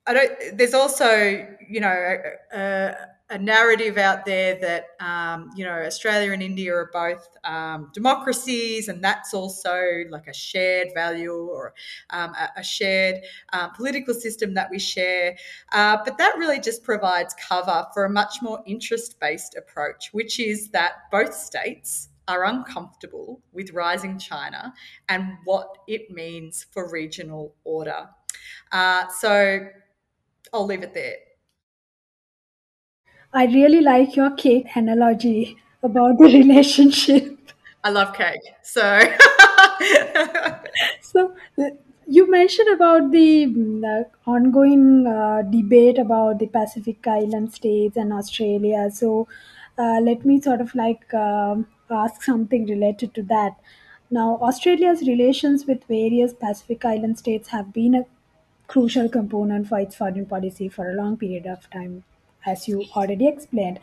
I 0.06 0.14
don't. 0.14 0.56
There's 0.56 0.74
also, 0.74 1.46
you 1.68 1.80
know, 1.80 2.16
a, 2.52 2.94
a 3.30 3.38
narrative 3.38 3.98
out 3.98 4.24
there 4.24 4.56
that 4.60 4.90
um, 5.00 5.50
you 5.56 5.64
know 5.64 5.72
Australia 5.72 6.32
and 6.32 6.42
India 6.42 6.72
are 6.72 6.90
both 6.92 7.28
um, 7.44 7.90
democracies, 7.92 8.88
and 8.88 9.02
that's 9.02 9.34
also 9.34 10.04
like 10.10 10.28
a 10.28 10.32
shared 10.32 10.88
value 10.94 11.32
or 11.32 11.74
um, 12.10 12.34
a, 12.34 12.60
a, 12.60 12.62
shared 12.62 13.16
uh, 13.52 13.68
political 13.68 14.14
system 14.14 14.54
that 14.54 14.70
we 14.70 14.78
share. 14.78 15.36
Uh, 15.72 15.98
but 16.04 16.18
that 16.18 16.36
really 16.38 16.60
just 16.60 16.84
provides 16.84 17.34
cover 17.34 17.86
for 17.92 18.04
a 18.04 18.10
much 18.10 18.36
more 18.42 18.62
interest-based 18.64 19.56
approach, 19.56 20.10
which 20.12 20.38
is 20.38 20.68
that 20.68 21.10
both 21.10 21.34
states 21.34 22.10
are 22.28 22.44
uncomfortable 22.44 23.40
with 23.52 23.72
rising 23.72 24.18
China 24.18 24.72
and 25.08 25.36
what 25.44 25.78
it 25.86 26.10
means 26.10 26.66
for 26.70 26.90
regional 26.90 27.54
order. 27.64 28.08
Uh, 28.72 29.06
so 29.08 29.68
I'll 30.52 30.66
leave 30.66 30.82
it 30.82 30.94
there. 30.94 31.16
I 33.32 33.46
really 33.46 33.80
like 33.80 34.16
your 34.16 34.30
cake 34.30 34.68
analogy 34.74 35.56
about 35.82 36.18
the 36.18 36.24
relationship. 36.40 37.38
I 37.84 37.90
love 37.90 38.14
cake. 38.14 38.40
So, 38.62 39.00
so 41.02 41.34
you 42.06 42.30
mentioned 42.30 42.74
about 42.74 43.10
the 43.10 43.46
mm, 43.46 44.04
ongoing 44.26 45.06
uh, 45.06 45.42
debate 45.42 45.98
about 45.98 46.38
the 46.38 46.46
Pacific 46.46 47.06
Island 47.06 47.52
states 47.52 47.96
and 47.96 48.12
Australia. 48.12 48.90
So, 48.90 49.28
uh, 49.78 50.00
let 50.00 50.24
me 50.24 50.40
sort 50.40 50.60
of 50.60 50.74
like 50.74 51.12
um, 51.12 51.66
ask 51.90 52.22
something 52.22 52.66
related 52.66 53.14
to 53.14 53.22
that. 53.24 53.56
Now, 54.10 54.38
Australia's 54.40 55.06
relations 55.06 55.66
with 55.66 55.84
various 55.84 56.32
Pacific 56.32 56.84
Island 56.84 57.18
states 57.18 57.48
have 57.48 57.72
been 57.72 57.94
a 57.94 58.06
crucial 58.66 59.08
component 59.08 59.68
for 59.68 59.78
its 59.78 59.96
foreign 59.96 60.26
policy 60.26 60.68
for 60.68 60.90
a 60.90 60.94
long 60.94 61.16
period 61.16 61.46
of 61.46 61.68
time, 61.70 62.04
as 62.44 62.68
you 62.68 62.84
already 62.94 63.26
explained. 63.26 63.80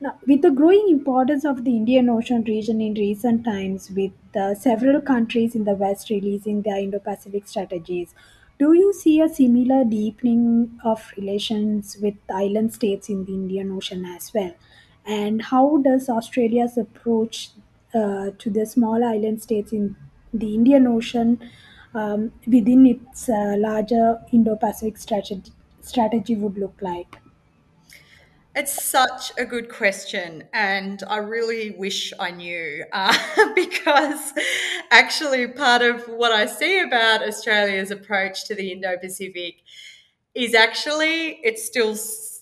Now, 0.00 0.18
with 0.26 0.40
the 0.42 0.50
growing 0.50 0.88
importance 0.88 1.44
of 1.44 1.64
the 1.64 1.76
Indian 1.76 2.08
Ocean 2.08 2.42
region 2.44 2.80
in 2.80 2.94
recent 2.94 3.44
times, 3.44 3.90
with 3.90 4.12
several 4.58 5.00
countries 5.02 5.54
in 5.54 5.64
the 5.64 5.74
West 5.74 6.08
releasing 6.10 6.62
their 6.62 6.78
Indo 6.78 6.98
Pacific 6.98 7.46
strategies, 7.46 8.14
do 8.58 8.72
you 8.72 8.92
see 8.92 9.20
a 9.20 9.28
similar 9.28 9.84
deepening 9.84 10.78
of 10.84 11.12
relations 11.16 11.96
with 12.00 12.14
island 12.32 12.72
states 12.72 13.08
in 13.08 13.24
the 13.24 13.32
Indian 13.34 13.70
Ocean 13.72 14.04
as 14.04 14.32
well? 14.34 14.54
And 15.06 15.42
how 15.42 15.78
does 15.78 16.08
Australia's 16.08 16.76
approach 16.78 17.50
uh, 17.94 18.30
to 18.38 18.50
the 18.50 18.66
small 18.66 19.02
island 19.04 19.42
states 19.42 19.72
in 19.72 19.96
the 20.32 20.54
Indian 20.54 20.86
Ocean 20.86 21.40
um, 21.94 22.32
within 22.46 22.86
its 22.86 23.28
uh, 23.28 23.56
larger 23.58 24.20
Indo-Pacific 24.32 24.96
strategy, 24.98 25.52
strategy 25.80 26.34
would 26.36 26.56
look 26.56 26.76
like? 26.80 27.18
It's 28.54 28.82
such 28.82 29.32
a 29.38 29.44
good 29.44 29.68
question, 29.68 30.42
and 30.52 31.02
I 31.08 31.18
really 31.18 31.70
wish 31.70 32.12
I 32.18 32.32
knew 32.32 32.84
uh, 32.92 33.16
because 33.54 34.32
actually, 34.90 35.46
part 35.46 35.82
of 35.82 36.08
what 36.08 36.32
I 36.32 36.46
see 36.46 36.80
about 36.80 37.22
Australia's 37.22 37.92
approach 37.92 38.44
to 38.46 38.56
the 38.56 38.72
Indo 38.72 38.96
Pacific 38.98 39.62
is 40.34 40.54
actually 40.54 41.40
it's 41.44 41.64
still 41.64 41.96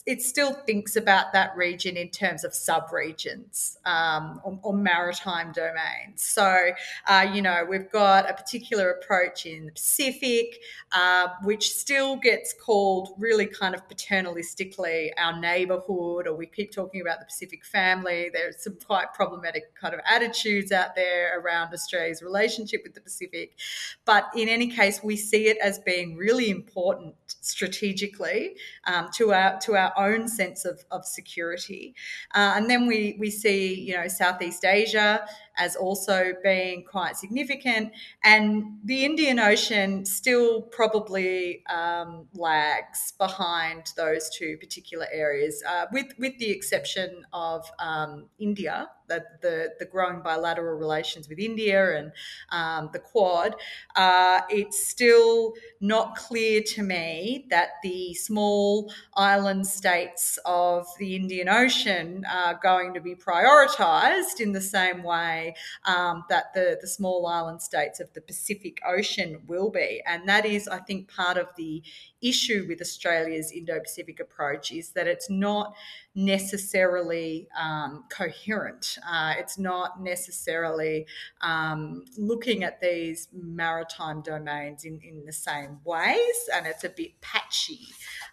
it 0.09 0.23
still 0.23 0.55
thinks 0.55 0.97
about 0.97 1.35
that 1.35 1.55
region 1.55 1.95
in 1.99 2.09
terms 2.09 2.43
of 2.43 2.55
sub-regions 2.55 3.77
um, 3.85 4.41
or, 4.43 4.59
or, 4.63 4.73
maritime 4.73 5.53
domains. 5.53 6.25
So, 6.25 6.71
uh, 7.07 7.27
you 7.31 7.43
know, 7.43 7.67
we've 7.69 7.91
got 7.93 8.29
a 8.29 8.33
particular 8.33 8.89
approach 8.89 9.45
in 9.45 9.67
the 9.67 9.73
Pacific, 9.73 10.63
uh, 10.93 11.29
which 11.43 11.71
still 11.75 12.17
gets 12.17 12.55
called 12.55 13.11
really 13.19 13.45
kind 13.45 13.75
of 13.75 13.87
paternalistically 13.87 15.11
our 15.19 15.39
neighbourhood, 15.39 16.27
or 16.27 16.35
we 16.35 16.47
keep 16.47 16.73
talking 16.73 17.03
about 17.03 17.19
the 17.19 17.27
Pacific 17.27 17.63
family. 17.67 18.31
There's 18.33 18.65
some 18.65 18.79
quite 18.87 19.13
problematic 19.13 19.75
kind 19.75 19.93
of 19.93 20.01
attitudes 20.11 20.73
out 20.73 20.97
there 20.97 21.39
around 21.39 21.75
Australia's 21.75 22.23
relationship 22.23 22.81
with 22.83 22.95
the 22.95 23.03
Pacific. 23.03 23.59
But 24.07 24.31
in 24.35 24.49
any 24.49 24.69
case, 24.69 25.03
we 25.03 25.17
see 25.17 25.49
it 25.49 25.59
as 25.63 25.79
being 25.81 26.17
really 26.17 26.49
important 26.49 27.15
strategically 27.43 28.55
um, 28.87 29.11
to 29.17 29.35
our 29.35 29.59
to 29.61 29.77
our 29.77 29.93
own 29.99 30.29
sense 30.29 30.65
of, 30.65 30.85
of 30.91 31.05
security. 31.05 31.95
Uh, 32.35 32.55
and 32.57 32.71
then 32.71 32.87
we, 32.87 33.17
we 33.19 33.31
see, 33.31 33.75
you 33.75 33.95
know, 33.95 34.09
Southeast 34.09 34.65
Asia 34.65 35.27
as 35.59 35.77
also 35.77 36.33
being 36.43 36.85
quite 36.85 37.17
significant. 37.17 37.93
And 38.25 38.79
the 38.85 39.05
Indian 39.05 39.39
Ocean 39.39 40.05
still 40.05 40.63
probably 40.63 41.65
um, 41.67 42.27
lags 42.35 43.13
behind 43.19 43.93
those 43.97 44.31
two 44.31 44.57
particular 44.59 45.07
areas, 45.13 45.63
uh, 45.69 45.87
with, 45.93 46.07
with 46.19 46.39
the 46.39 46.51
exception 46.51 47.25
of 47.33 47.71
um, 47.79 48.27
India, 48.39 48.89
the, 49.09 49.25
the, 49.41 49.71
the, 49.79 49.85
growing 49.87 50.21
bilateral 50.21 50.79
relations 50.79 51.29
with 51.29 51.39
India 51.39 51.99
and 51.99 52.13
um, 52.51 52.91
the 52.93 52.99
Quad. 52.99 53.55
Uh, 53.97 54.43
it's 54.51 54.87
still 54.87 55.55
not 55.81 56.15
clear 56.15 56.63
to 56.63 56.83
me 56.83 57.47
that 57.51 57.71
the 57.83 58.15
small 58.15 58.93
island 59.15 59.67
states 59.67 60.39
of 60.45 60.87
the 60.99 61.17
Indian 61.17 61.49
Ocean 61.49 62.25
are 62.31 62.61
going 62.63 62.95
to 62.95 63.01
be 63.01 63.15
prioritised 63.15 64.41
in 64.41 64.53
the 64.53 64.61
same 64.61 65.03
way 65.03 65.48
um, 65.85 66.25
that 66.29 66.53
the, 66.55 66.79
the 66.81 66.87
small 66.87 67.27
island 67.27 67.63
states 67.63 68.01
of 68.01 68.13
the 68.15 68.21
Pacific 68.21 68.81
Ocean 68.87 69.41
will 69.47 69.71
be. 69.71 70.03
And 70.07 70.29
that 70.29 70.47
is, 70.47 70.69
I 70.69 70.79
think, 70.79 71.09
part 71.09 71.37
of 71.37 71.49
the 71.57 71.83
issue 72.21 72.67
with 72.69 72.81
Australia's 72.81 73.53
Indo 73.53 73.79
Pacific 73.81 74.21
approach 74.21 74.73
is 74.73 74.91
that 74.91 75.07
it's 75.07 75.31
not 75.31 75.75
necessarily 76.15 77.49
um, 77.59 78.05
coherent. 78.11 78.99
Uh, 79.09 79.35
it's 79.39 79.59
not 79.59 80.03
necessarily 80.03 81.07
um, 81.43 82.05
looking 82.17 82.65
at 82.65 82.81
these 82.81 83.29
maritime 83.33 84.21
domains 84.23 84.85
in, 84.85 85.01
in 85.03 85.25
the 85.25 85.33
same 85.33 85.79
ways, 85.85 86.49
and 86.53 86.67
it's 86.67 86.85
a 86.85 86.89
bit 86.89 87.21
patchy, 87.21 87.87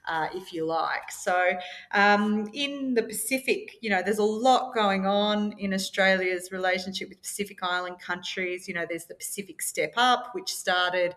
uh, 0.08 0.28
if 0.34 0.52
you 0.52 0.66
like. 0.66 1.12
So, 1.12 1.52
um, 1.92 2.50
in 2.54 2.94
the 2.96 3.04
Pacific, 3.04 3.78
you 3.82 3.90
know, 3.90 4.02
there's 4.04 4.18
a 4.18 4.24
lot 4.24 4.74
going 4.74 5.06
on 5.06 5.54
in 5.60 5.74
Australia's 5.74 6.52
relationship 6.52 7.10
with 7.10 7.22
Pacific 7.22 7.60
Island 7.62 8.00
countries. 8.00 8.68
You 8.68 8.74
know, 8.74 8.86
there's 8.90 9.06
the 9.06 9.16
Pacific 9.16 9.62
Step 9.62 9.94
Up, 9.98 10.32
which 10.34 10.54
started, 10.54 11.14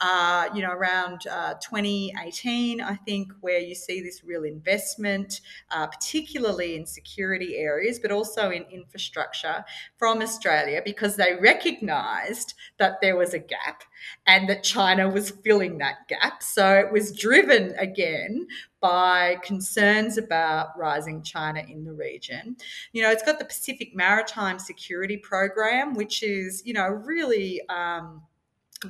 uh, 0.00 0.48
you 0.54 0.62
know, 0.62 0.70
around 0.70 1.26
uh, 1.26 1.54
2018, 1.54 2.80
I 2.80 2.96
think, 2.96 3.32
where 3.40 3.58
you 3.58 3.74
see 3.74 4.02
this 4.02 4.22
real 4.24 4.44
investment, 4.44 5.40
uh, 5.70 5.86
particularly 6.02 6.76
in 6.76 6.86
security 6.86 7.56
areas, 7.56 7.98
but 7.98 8.10
also 8.10 8.50
in 8.50 8.64
infrastructure 8.70 9.64
from 9.98 10.20
Australia 10.20 10.82
because 10.84 11.16
they 11.16 11.36
recognised 11.40 12.54
that 12.78 13.00
there 13.00 13.16
was 13.16 13.34
a 13.34 13.38
gap 13.38 13.84
and 14.26 14.48
that 14.48 14.64
China 14.64 15.08
was 15.08 15.30
filling 15.30 15.78
that 15.78 16.08
gap. 16.08 16.42
So 16.42 16.74
it 16.74 16.92
was 16.92 17.16
driven 17.16 17.74
again 17.78 18.46
by 18.80 19.36
concerns 19.44 20.18
about 20.18 20.76
rising 20.76 21.22
China 21.22 21.64
in 21.68 21.84
the 21.84 21.92
region. 21.92 22.56
You 22.92 23.02
know, 23.02 23.10
it's 23.10 23.22
got 23.22 23.38
the 23.38 23.44
Pacific 23.44 23.94
Maritime 23.94 24.58
Security 24.58 25.16
Program, 25.16 25.94
which 25.94 26.22
is, 26.22 26.62
you 26.64 26.74
know, 26.74 26.88
really. 26.88 27.60
Um, 27.68 28.22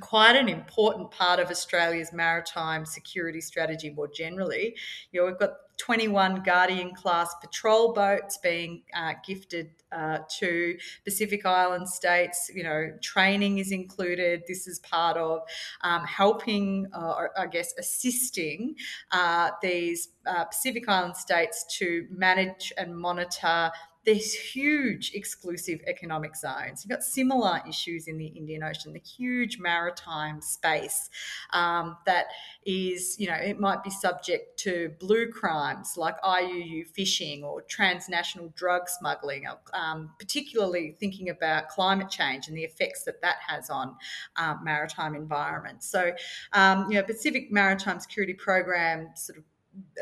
quite 0.01 0.37
an 0.37 0.49
important 0.49 1.11
part 1.11 1.39
of 1.39 1.51
Australia's 1.51 2.13
maritime 2.13 2.85
security 2.85 3.41
strategy 3.41 3.91
more 3.91 4.09
generally. 4.09 4.75
You 5.11 5.21
know, 5.21 5.27
we've 5.27 5.39
got 5.39 5.53
21 5.79 6.43
Guardian 6.43 6.95
class 6.95 7.35
patrol 7.41 7.93
boats 7.93 8.39
being 8.39 8.83
uh, 8.95 9.15
gifted 9.27 9.71
uh, 9.91 10.19
to 10.39 10.77
Pacific 11.05 11.45
Island 11.45 11.89
states. 11.89 12.51
You 12.55 12.63
know, 12.63 12.93
training 13.03 13.59
is 13.59 13.73
included. 13.73 14.43
This 14.47 14.67
is 14.67 14.79
part 14.79 15.17
of 15.17 15.41
um, 15.83 16.05
helping, 16.05 16.87
uh, 16.95 17.15
or 17.17 17.31
I 17.39 17.47
guess, 17.47 17.75
assisting 17.79 18.77
uh, 19.11 19.51
these 19.61 20.09
uh, 20.27 20.45
Pacific 20.45 20.89
Island 20.89 21.17
states 21.17 21.65
to 21.79 22.07
manage 22.11 22.73
and 22.77 22.97
monitor 22.97 23.73
there's 24.05 24.33
huge 24.35 25.13
exclusive 25.15 25.81
economic 25.87 26.35
zones. 26.35 26.85
You've 26.85 26.91
got 26.91 27.05
similar 27.05 27.61
issues 27.69 28.09
in 28.09 28.19
the 28.19 28.27
Indian 28.27 28.63
Ocean, 28.63 28.93
the 28.93 28.99
huge 28.99 29.59
maritime 29.59 30.41
space 30.41 31.09
um, 31.53 31.97
that 32.07 32.27
is, 32.67 33.17
you 33.19 33.29
know, 33.29 33.35
it 33.35 33.61
might 33.61 33.85
be 33.85 33.91
subject 33.91 34.59
to 34.61 34.93
blue 34.99 35.31
crimes 35.31 35.97
like 35.97 36.21
IUU 36.23 36.87
fishing 36.89 37.45
or 37.45 37.63
transnational 37.63 38.53
drug 38.57 38.89
smuggling, 38.89 39.47
um, 39.73 40.11
particularly 40.19 40.97
thinking 40.99 41.29
about 41.29 41.69
climate 41.69 42.11
change 42.11 42.49
and 42.49 42.57
the 42.57 42.65
effects 42.65 43.05
that 43.05 43.21
that 43.23 43.37
has 43.47 43.71
on 43.71 43.97
um, 44.37 44.61
maritime 44.65 45.15
environments. 45.15 45.89
So, 45.89 46.13
um, 46.53 46.91
you 46.91 46.97
know, 46.97 47.03
Pacific 47.05 47.53
Maritime 47.53 48.01
Security 48.01 48.35
Program 48.35 49.11
sort 49.15 49.39
of 49.39 49.45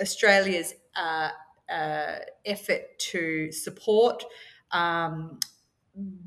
Australia's 0.00 0.74
uh, 0.96 1.30
uh, 1.70 2.18
effort 2.44 2.98
to 2.98 3.52
support 3.52 4.24
um, 4.72 5.38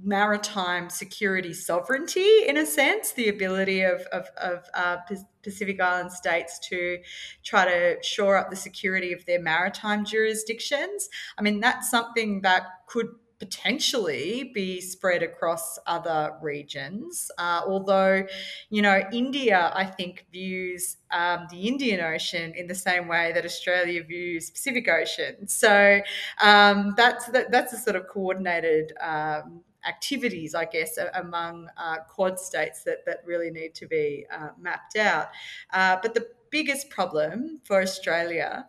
maritime 0.02 0.90
security 0.90 1.54
sovereignty 1.54 2.46
in 2.48 2.58
a 2.58 2.66
sense 2.66 3.14
the 3.14 3.30
ability 3.30 3.82
of, 3.82 4.02
of, 4.12 4.28
of 4.38 4.66
uh, 4.74 4.98
pacific 5.42 5.80
island 5.80 6.12
states 6.12 6.60
to 6.60 7.00
try 7.44 7.66
to 7.66 7.98
shore 8.04 8.36
up 8.36 8.50
the 8.50 8.56
security 8.56 9.14
of 9.14 9.26
their 9.26 9.42
maritime 9.42 10.04
jurisdictions. 10.04 11.10
I 11.38 11.42
mean 11.42 11.60
that's 11.60 11.90
something 11.90 12.42
that 12.42 12.64
could 12.88 13.08
potentially 13.40 14.52
be 14.54 14.80
spread 14.82 15.24
across 15.24 15.80
other 15.86 16.34
regions. 16.42 17.30
Uh, 17.38 17.62
although, 17.68 18.26
you 18.70 18.82
know, 18.82 19.02
India, 19.12 19.72
I 19.76 19.86
think, 19.86 20.26
views 20.32 20.98
um, 21.12 21.48
the 21.50 21.68
Indian 21.68 22.02
Ocean 22.02 22.54
in 22.56 22.68
the 22.68 22.76
same 22.76 23.08
way 23.08 23.32
that 23.34 23.46
Australia 23.46 24.04
views 24.04 24.50
Pacific 24.50 24.88
Ocean. 24.88 25.48
So 25.48 26.02
um, 26.42 26.94
that's 26.98 27.28
that, 27.28 27.52
that's 27.52 27.74
a 27.74 27.78
sort 27.78 27.96
of 27.96 28.08
coordinated. 28.08 28.94
Um, 29.00 29.62
activities, 29.86 30.56
I 30.56 30.64
guess, 30.64 30.98
among 31.14 31.68
uh, 31.76 31.98
Quad 32.08 32.40
states 32.40 32.84
that, 32.84 33.06
that 33.06 33.18
really 33.26 33.52
need 33.52 33.76
to 33.76 33.86
be 33.86 34.26
uh, 34.32 34.52
mapped 34.58 34.96
out. 34.96 35.28
Uh, 35.74 35.98
but 36.02 36.14
the 36.14 36.26
biggest 36.50 36.90
problem 36.90 37.60
for 37.66 37.82
Australia 37.82 38.66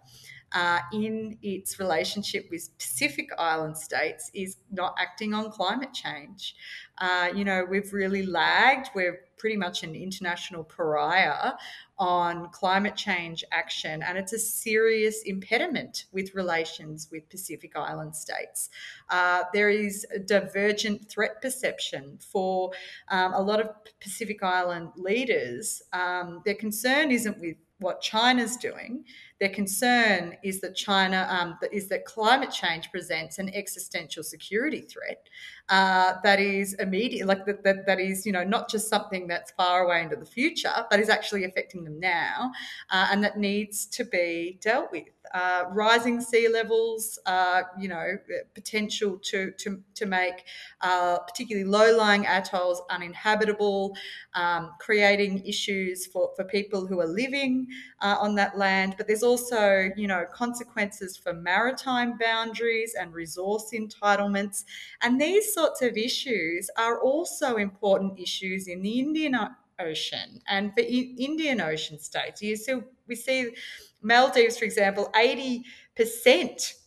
uh, 0.54 0.78
in 0.92 1.36
its 1.42 1.80
relationship 1.80 2.46
with 2.50 2.70
Pacific 2.78 3.28
Island 3.38 3.76
states 3.76 4.30
is 4.34 4.56
not 4.70 4.94
acting 4.98 5.34
on 5.34 5.50
climate 5.50 5.92
change. 5.92 6.54
Uh, 6.98 7.28
you 7.34 7.44
know, 7.44 7.66
we've 7.68 7.92
really 7.92 8.24
lagged. 8.24 8.90
We're 8.94 9.18
pretty 9.36 9.56
much 9.56 9.82
an 9.82 9.96
international 9.96 10.62
pariah 10.62 11.52
on 11.98 12.48
climate 12.50 12.94
change 12.94 13.44
action, 13.50 14.00
and 14.02 14.16
it's 14.16 14.32
a 14.32 14.38
serious 14.38 15.22
impediment 15.22 16.04
with 16.12 16.34
relations 16.36 17.08
with 17.10 17.28
Pacific 17.28 17.72
Island 17.74 18.14
states. 18.14 18.70
Uh, 19.10 19.42
there 19.52 19.70
is 19.70 20.06
a 20.14 20.20
divergent 20.20 21.10
threat 21.10 21.42
perception 21.42 22.16
for 22.20 22.70
um, 23.08 23.34
a 23.34 23.42
lot 23.42 23.60
of 23.60 23.70
Pacific 24.00 24.40
Island 24.42 24.90
leaders. 24.96 25.82
Um, 25.92 26.42
their 26.44 26.54
concern 26.54 27.10
isn't 27.10 27.40
with 27.40 27.56
what 27.78 28.00
China's 28.00 28.56
doing. 28.56 29.04
Their 29.40 29.48
concern 29.48 30.36
is 30.44 30.60
that 30.60 30.76
China 30.76 31.26
um, 31.28 31.58
is 31.72 31.88
that 31.88 32.04
climate 32.04 32.52
change 32.52 32.90
presents 32.92 33.38
an 33.38 33.50
existential 33.54 34.22
security 34.22 34.80
threat 34.82 35.28
uh, 35.68 36.14
that 36.22 36.40
is 36.40 36.74
immediate, 36.74 37.26
like 37.26 37.44
that, 37.46 37.64
that, 37.64 37.86
that 37.86 37.98
is 37.98 38.26
you 38.26 38.32
know 38.32 38.44
not 38.44 38.70
just 38.70 38.88
something 38.88 39.26
that's 39.26 39.50
far 39.52 39.84
away 39.84 40.02
into 40.02 40.16
the 40.16 40.26
future, 40.26 40.86
but 40.90 41.00
is 41.00 41.08
actually 41.08 41.44
affecting 41.44 41.84
them 41.84 41.98
now, 41.98 42.52
uh, 42.90 43.08
and 43.10 43.24
that 43.24 43.38
needs 43.38 43.86
to 43.86 44.04
be 44.04 44.58
dealt 44.62 44.92
with. 44.92 45.04
Uh, 45.32 45.64
rising 45.70 46.20
sea 46.20 46.48
levels, 46.48 47.18
uh, 47.26 47.62
you 47.80 47.88
know, 47.88 48.18
potential 48.54 49.18
to 49.22 49.50
to 49.58 49.82
to 49.94 50.06
make 50.06 50.44
uh, 50.82 51.18
particularly 51.20 51.68
low-lying 51.68 52.26
atolls 52.26 52.82
uninhabitable, 52.90 53.96
um, 54.34 54.70
creating 54.78 55.44
issues 55.46 56.06
for 56.06 56.30
for 56.36 56.44
people 56.44 56.86
who 56.86 57.00
are 57.00 57.06
living 57.06 57.66
uh, 58.00 58.16
on 58.20 58.34
that 58.34 58.56
land. 58.56 58.94
But 58.98 59.06
there's 59.06 59.23
also, 59.24 59.90
you 59.96 60.06
know, 60.06 60.24
consequences 60.32 61.16
for 61.16 61.32
maritime 61.32 62.16
boundaries 62.18 62.94
and 62.98 63.12
resource 63.12 63.70
entitlements. 63.74 64.64
And 65.02 65.20
these 65.20 65.52
sorts 65.52 65.82
of 65.82 65.96
issues 65.96 66.70
are 66.78 67.00
also 67.00 67.56
important 67.56 68.20
issues 68.20 68.68
in 68.68 68.82
the 68.82 69.00
Indian 69.00 69.37
Ocean 69.80 70.40
and 70.48 70.72
for 70.74 70.80
Indian 70.82 71.60
Ocean 71.60 71.98
states. 71.98 72.42
You 72.42 72.56
see, 72.56 72.74
we 73.08 73.16
see 73.16 73.50
Maldives, 74.02 74.58
for 74.58 74.64
example, 74.64 75.10
80% 75.16 75.64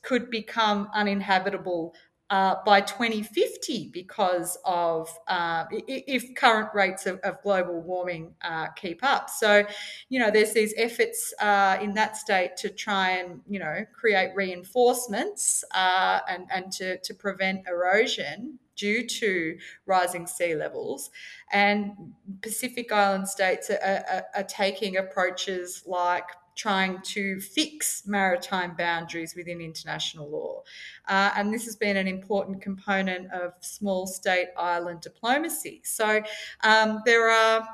could 0.04 0.30
become 0.30 0.90
uninhabitable 0.94 1.96
uh, 2.30 2.56
by 2.66 2.82
2050 2.82 3.90
because 3.94 4.58
of 4.66 5.10
uh, 5.28 5.66
if 5.72 6.36
current 6.36 6.70
rates 6.74 7.06
of, 7.06 7.20
of 7.20 7.42
global 7.42 7.82
warming 7.82 8.34
uh, 8.42 8.68
keep 8.76 9.04
up. 9.04 9.30
So, 9.30 9.66
you 10.10 10.20
know, 10.20 10.30
there's 10.30 10.54
these 10.54 10.74
efforts 10.78 11.34
uh, 11.40 11.78
in 11.82 11.94
that 11.94 12.18
state 12.18 12.58
to 12.58 12.70
try 12.70 13.12
and, 13.12 13.42
you 13.48 13.60
know, 13.60 13.86
create 13.94 14.32
reinforcements 14.36 15.64
uh, 15.74 16.20
and, 16.30 16.48
and 16.54 16.72
to, 16.74 16.98
to 16.98 17.14
prevent 17.14 17.68
erosion 17.68 18.60
due 18.76 19.08
to 19.08 19.58
rising 19.86 20.28
sea 20.28 20.56
levels. 20.56 21.10
And 21.52 22.14
Pacific 22.42 22.92
Island 22.92 23.28
states 23.28 23.70
are, 23.70 24.04
are, 24.10 24.26
are 24.36 24.44
taking 24.44 24.98
approaches 24.98 25.84
like 25.86 26.26
trying 26.58 27.00
to 27.04 27.40
fix 27.40 28.04
maritime 28.06 28.76
boundaries 28.76 29.36
within 29.36 29.62
international 29.62 30.30
law. 30.30 30.64
Uh, 31.08 31.32
and 31.36 31.54
this 31.54 31.64
has 31.66 31.76
been 31.76 31.96
an 31.96 32.08
important 32.08 32.62
component 32.62 33.32
of 33.32 33.54
small 33.62 34.08
state 34.08 34.48
island 34.58 35.00
diplomacy. 35.02 35.82
So 35.86 36.22
um, 36.64 37.02
there 37.06 37.30
are 37.30 37.66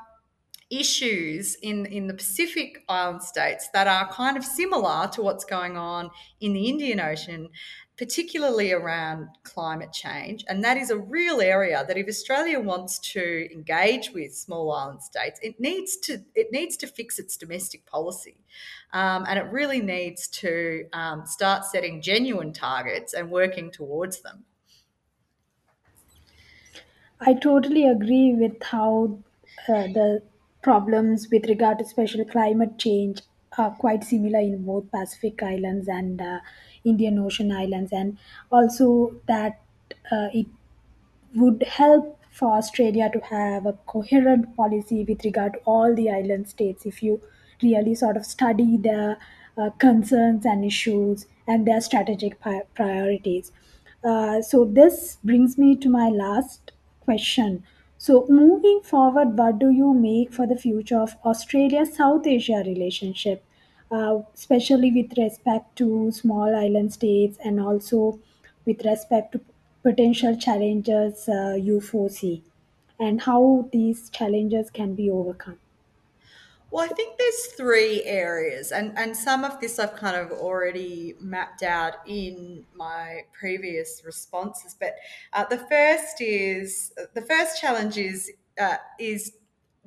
issues 0.69 1.55
in, 1.55 1.85
in 1.85 2.07
the 2.07 2.13
Pacific 2.13 2.83
island 2.89 3.21
states 3.21 3.69
that 3.73 3.87
are 3.87 4.07
kind 4.11 4.37
of 4.37 4.43
similar 4.43 5.07
to 5.13 5.21
what's 5.21 5.45
going 5.45 5.77
on 5.77 6.09
in 6.41 6.53
the 6.53 6.67
Indian 6.67 6.99
Ocean 6.99 7.49
particularly 7.97 8.71
around 8.71 9.27
climate 9.43 9.93
change. 9.93 10.43
And 10.47 10.63
that 10.63 10.77
is 10.77 10.89
a 10.89 10.97
real 10.97 11.41
area 11.41 11.85
that 11.87 11.97
if 11.97 12.07
Australia 12.07 12.59
wants 12.59 12.97
to 13.13 13.47
engage 13.53 14.11
with 14.11 14.35
small 14.35 14.71
island 14.71 15.03
states, 15.03 15.39
it 15.43 15.59
needs 15.59 15.97
to 15.97 16.23
it 16.33 16.51
needs 16.51 16.75
to 16.77 16.87
fix 16.87 17.19
its 17.19 17.37
domestic 17.37 17.85
policy. 17.85 18.37
Um, 18.93 19.25
and 19.27 19.37
it 19.37 19.45
really 19.51 19.81
needs 19.81 20.27
to 20.29 20.85
um, 20.93 21.25
start 21.25 21.65
setting 21.65 22.01
genuine 22.01 22.53
targets 22.53 23.13
and 23.13 23.29
working 23.29 23.71
towards 23.71 24.21
them. 24.21 24.45
I 27.19 27.33
totally 27.35 27.87
agree 27.87 28.33
with 28.33 28.61
how 28.63 29.19
uh, 29.69 29.87
the 29.87 30.23
problems 30.61 31.29
with 31.31 31.45
regard 31.45 31.79
to 31.79 31.85
special 31.85 32.25
climate 32.25 32.77
change 32.77 33.21
are 33.57 33.71
quite 33.71 34.03
similar 34.03 34.39
in 34.39 34.65
both 34.65 34.89
Pacific 34.91 35.41
Islands 35.43 35.87
and 35.87 36.21
uh, 36.21 36.39
Indian 36.83 37.19
Ocean 37.19 37.51
Islands, 37.51 37.91
and 37.91 38.17
also 38.51 39.15
that 39.27 39.61
uh, 40.11 40.29
it 40.33 40.47
would 41.35 41.63
help 41.63 42.19
for 42.31 42.55
Australia 42.57 43.09
to 43.11 43.19
have 43.19 43.65
a 43.65 43.73
coherent 43.85 44.55
policy 44.55 45.03
with 45.03 45.23
regard 45.23 45.53
to 45.53 45.59
all 45.65 45.93
the 45.95 46.09
island 46.09 46.47
states 46.49 46.85
if 46.85 47.03
you 47.03 47.21
really 47.61 47.93
sort 47.95 48.17
of 48.17 48.25
study 48.25 48.77
their 48.77 49.17
uh, 49.57 49.69
concerns 49.79 50.45
and 50.45 50.65
issues 50.65 51.27
and 51.47 51.67
their 51.67 51.81
strategic 51.81 52.39
priorities. 52.73 53.51
Uh, 54.03 54.41
so, 54.41 54.65
this 54.65 55.17
brings 55.23 55.57
me 55.57 55.75
to 55.77 55.89
my 55.89 56.09
last 56.09 56.71
question. 57.01 57.63
So, 58.05 58.27
moving 58.29 58.81
forward, 58.83 59.35
what 59.35 59.57
do 59.57 59.69
you 59.71 59.93
make 59.95 60.31
for 60.31 60.45
the 60.45 60.55
future 60.55 60.99
of 60.99 61.15
Australia 61.25 61.85
South 61.87 62.27
Asia 62.27 62.61
relationship, 62.63 63.43
uh, 63.89 64.19
especially 64.35 64.91
with 64.91 65.17
respect 65.17 65.75
to 65.77 66.11
small 66.11 66.55
island 66.55 66.93
states 66.93 67.39
and 67.43 67.59
also 67.59 68.19
with 68.65 68.85
respect 68.85 69.31
to 69.31 69.41
potential 69.81 70.35
challenges 70.37 71.27
uh, 71.27 71.55
you 71.59 71.81
foresee 71.81 72.43
and 72.99 73.21
how 73.21 73.67
these 73.71 74.09
challenges 74.11 74.69
can 74.69 74.93
be 74.93 75.09
overcome. 75.09 75.57
Well, 76.73 76.83
I 76.83 76.87
think 76.95 77.19
there's 77.19 77.45
three 77.55 78.01
areas, 78.03 78.71
and, 78.71 78.97
and 78.97 79.15
some 79.15 79.43
of 79.43 79.59
this 79.59 79.77
I've 79.77 79.95
kind 79.95 80.15
of 80.17 80.31
already 80.31 81.13
mapped 81.19 81.61
out 81.61 81.97
in 82.07 82.65
my 82.73 83.25
previous 83.31 84.01
responses. 84.03 84.75
But 84.79 84.95
uh, 85.33 85.45
the 85.45 85.59
first 85.59 86.19
is 86.19 86.91
the 87.13 87.21
first 87.21 87.61
challenge 87.61 87.99
is 87.99 88.31
uh, 88.59 88.77
is 88.99 89.33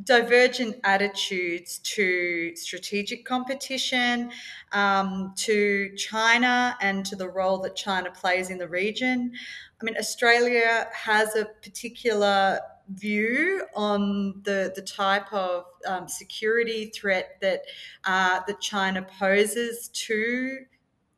divergent 0.05 0.77
attitudes 0.85 1.79
to 1.97 2.55
strategic 2.55 3.25
competition, 3.25 4.31
um, 4.71 5.35
to 5.39 5.93
China, 5.97 6.77
and 6.81 7.05
to 7.07 7.17
the 7.17 7.29
role 7.29 7.59
that 7.63 7.75
China 7.75 8.13
plays 8.13 8.49
in 8.49 8.59
the 8.59 8.69
region. 8.69 9.33
I 9.81 9.85
mean, 9.85 9.97
Australia 9.99 10.87
has 10.93 11.35
a 11.35 11.47
particular 11.65 12.61
view 12.91 13.67
on 13.75 14.41
the 14.45 14.73
the 14.75 14.83
type 14.83 15.33
of 15.33 15.65
um, 15.87 16.09
security 16.09 16.87
threat 16.95 17.37
that 17.41 17.63
uh, 18.05 18.41
that 18.47 18.61
China 18.61 19.07
poses 19.19 19.89
to 19.89 20.59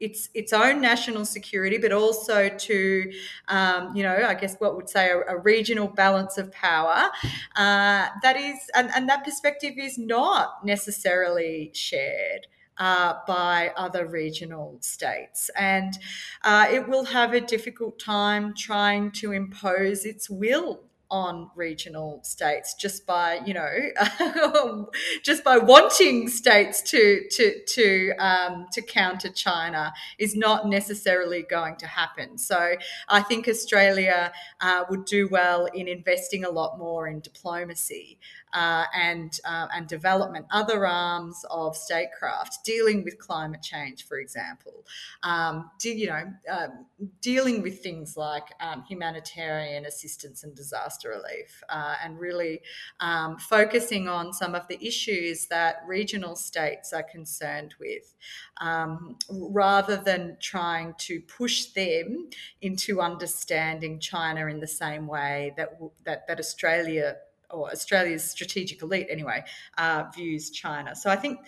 its 0.00 0.28
its 0.34 0.52
own 0.52 0.80
national 0.80 1.24
security, 1.24 1.78
but 1.78 1.92
also 1.92 2.48
to, 2.48 3.12
um, 3.48 3.94
you 3.96 4.02
know, 4.02 4.16
I 4.26 4.34
guess 4.34 4.56
what 4.58 4.76
would 4.76 4.88
say 4.88 5.10
a, 5.10 5.20
a 5.28 5.38
regional 5.38 5.88
balance 5.88 6.38
of 6.38 6.52
power. 6.52 7.10
Uh, 7.56 8.08
that 8.22 8.36
is, 8.36 8.58
and, 8.74 8.90
and 8.94 9.08
that 9.08 9.24
perspective 9.24 9.74
is 9.76 9.98
not 9.98 10.64
necessarily 10.64 11.70
shared. 11.74 12.46
Uh, 12.80 13.18
by 13.26 13.72
other 13.76 14.06
regional 14.06 14.78
states. 14.80 15.50
And 15.56 15.98
uh, 16.44 16.68
it 16.70 16.88
will 16.88 17.04
have 17.06 17.34
a 17.34 17.40
difficult 17.40 17.98
time 17.98 18.54
trying 18.56 19.10
to 19.14 19.32
impose 19.32 20.04
its 20.04 20.30
will 20.30 20.84
on 21.10 21.50
regional 21.54 22.20
states 22.22 22.74
just 22.74 23.06
by 23.06 23.40
you 23.46 23.54
know 23.54 24.86
just 25.22 25.42
by 25.42 25.56
wanting 25.56 26.28
states 26.28 26.82
to 26.82 27.26
to 27.30 27.54
to 27.66 28.12
um, 28.18 28.66
to 28.72 28.82
counter 28.82 29.30
China 29.30 29.92
is 30.18 30.36
not 30.36 30.68
necessarily 30.68 31.42
going 31.42 31.76
to 31.76 31.86
happen. 31.86 32.36
So 32.36 32.74
I 33.08 33.22
think 33.22 33.48
Australia 33.48 34.32
uh, 34.60 34.84
would 34.90 35.04
do 35.04 35.28
well 35.28 35.66
in 35.66 35.88
investing 35.88 36.44
a 36.44 36.50
lot 36.50 36.78
more 36.78 37.08
in 37.08 37.20
diplomacy 37.20 38.18
uh, 38.52 38.84
and 38.94 39.38
uh, 39.44 39.66
and 39.74 39.86
development, 39.86 40.46
other 40.50 40.86
arms 40.86 41.44
of 41.50 41.76
statecraft, 41.76 42.64
dealing 42.64 43.04
with 43.04 43.18
climate 43.18 43.62
change, 43.62 44.06
for 44.06 44.18
example, 44.18 44.84
um, 45.22 45.70
do, 45.78 45.90
you 45.90 46.06
know, 46.06 46.32
um, 46.50 46.86
dealing 47.20 47.62
with 47.62 47.82
things 47.82 48.16
like 48.16 48.44
um, 48.60 48.82
humanitarian 48.88 49.86
assistance 49.86 50.44
and 50.44 50.54
disaster 50.54 51.10
relief, 51.10 51.62
uh, 51.68 51.94
and 52.02 52.18
really 52.18 52.60
um, 53.00 53.36
focusing 53.36 54.08
on 54.08 54.32
some 54.32 54.54
of 54.54 54.66
the 54.68 54.78
issues 54.84 55.46
that 55.46 55.82
regional 55.86 56.36
states 56.36 56.92
are 56.92 57.02
concerned 57.02 57.74
with, 57.80 58.14
um, 58.60 59.16
rather 59.30 59.96
than 59.96 60.36
trying 60.40 60.94
to 60.98 61.20
push 61.20 61.66
them 61.66 62.28
into 62.62 63.00
understanding 63.00 64.00
China 64.00 64.46
in 64.46 64.60
the 64.60 64.66
same 64.66 65.06
way 65.06 65.52
that 65.56 65.78
that, 66.04 66.26
that 66.26 66.38
Australia 66.38 67.16
or 67.50 67.70
Australia's 67.70 68.24
strategic 68.24 68.82
elite 68.82 69.06
anyway, 69.10 69.42
uh, 69.78 70.04
views 70.14 70.50
China. 70.50 70.94
So 70.94 71.10
I 71.10 71.16
think 71.16 71.38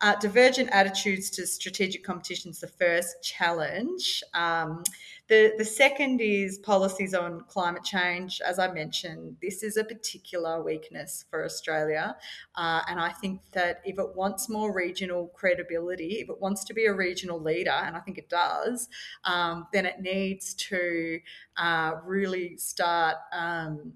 uh, 0.00 0.14
divergent 0.16 0.70
attitudes 0.72 1.30
to 1.30 1.46
strategic 1.46 2.04
competition 2.04 2.50
is 2.50 2.60
the 2.60 2.68
first 2.68 3.22
challenge. 3.22 4.22
Um, 4.34 4.84
the, 5.28 5.52
the 5.58 5.64
second 5.64 6.22
is 6.22 6.58
policies 6.58 7.12
on 7.12 7.42
climate 7.48 7.84
change. 7.84 8.40
As 8.44 8.58
I 8.58 8.72
mentioned, 8.72 9.36
this 9.42 9.62
is 9.62 9.76
a 9.76 9.84
particular 9.84 10.62
weakness 10.62 11.26
for 11.28 11.44
Australia. 11.44 12.16
Uh, 12.54 12.80
and 12.88 12.98
I 12.98 13.10
think 13.10 13.40
that 13.52 13.82
if 13.84 13.98
it 13.98 14.16
wants 14.16 14.48
more 14.48 14.74
regional 14.74 15.26
credibility, 15.28 16.20
if 16.20 16.30
it 16.30 16.40
wants 16.40 16.64
to 16.64 16.74
be 16.74 16.86
a 16.86 16.94
regional 16.94 17.40
leader, 17.40 17.70
and 17.70 17.94
I 17.94 18.00
think 18.00 18.16
it 18.16 18.30
does, 18.30 18.88
um, 19.24 19.66
then 19.72 19.84
it 19.84 20.00
needs 20.00 20.54
to 20.54 21.20
uh, 21.58 21.92
really 22.06 22.56
start. 22.56 23.16
Um, 23.32 23.94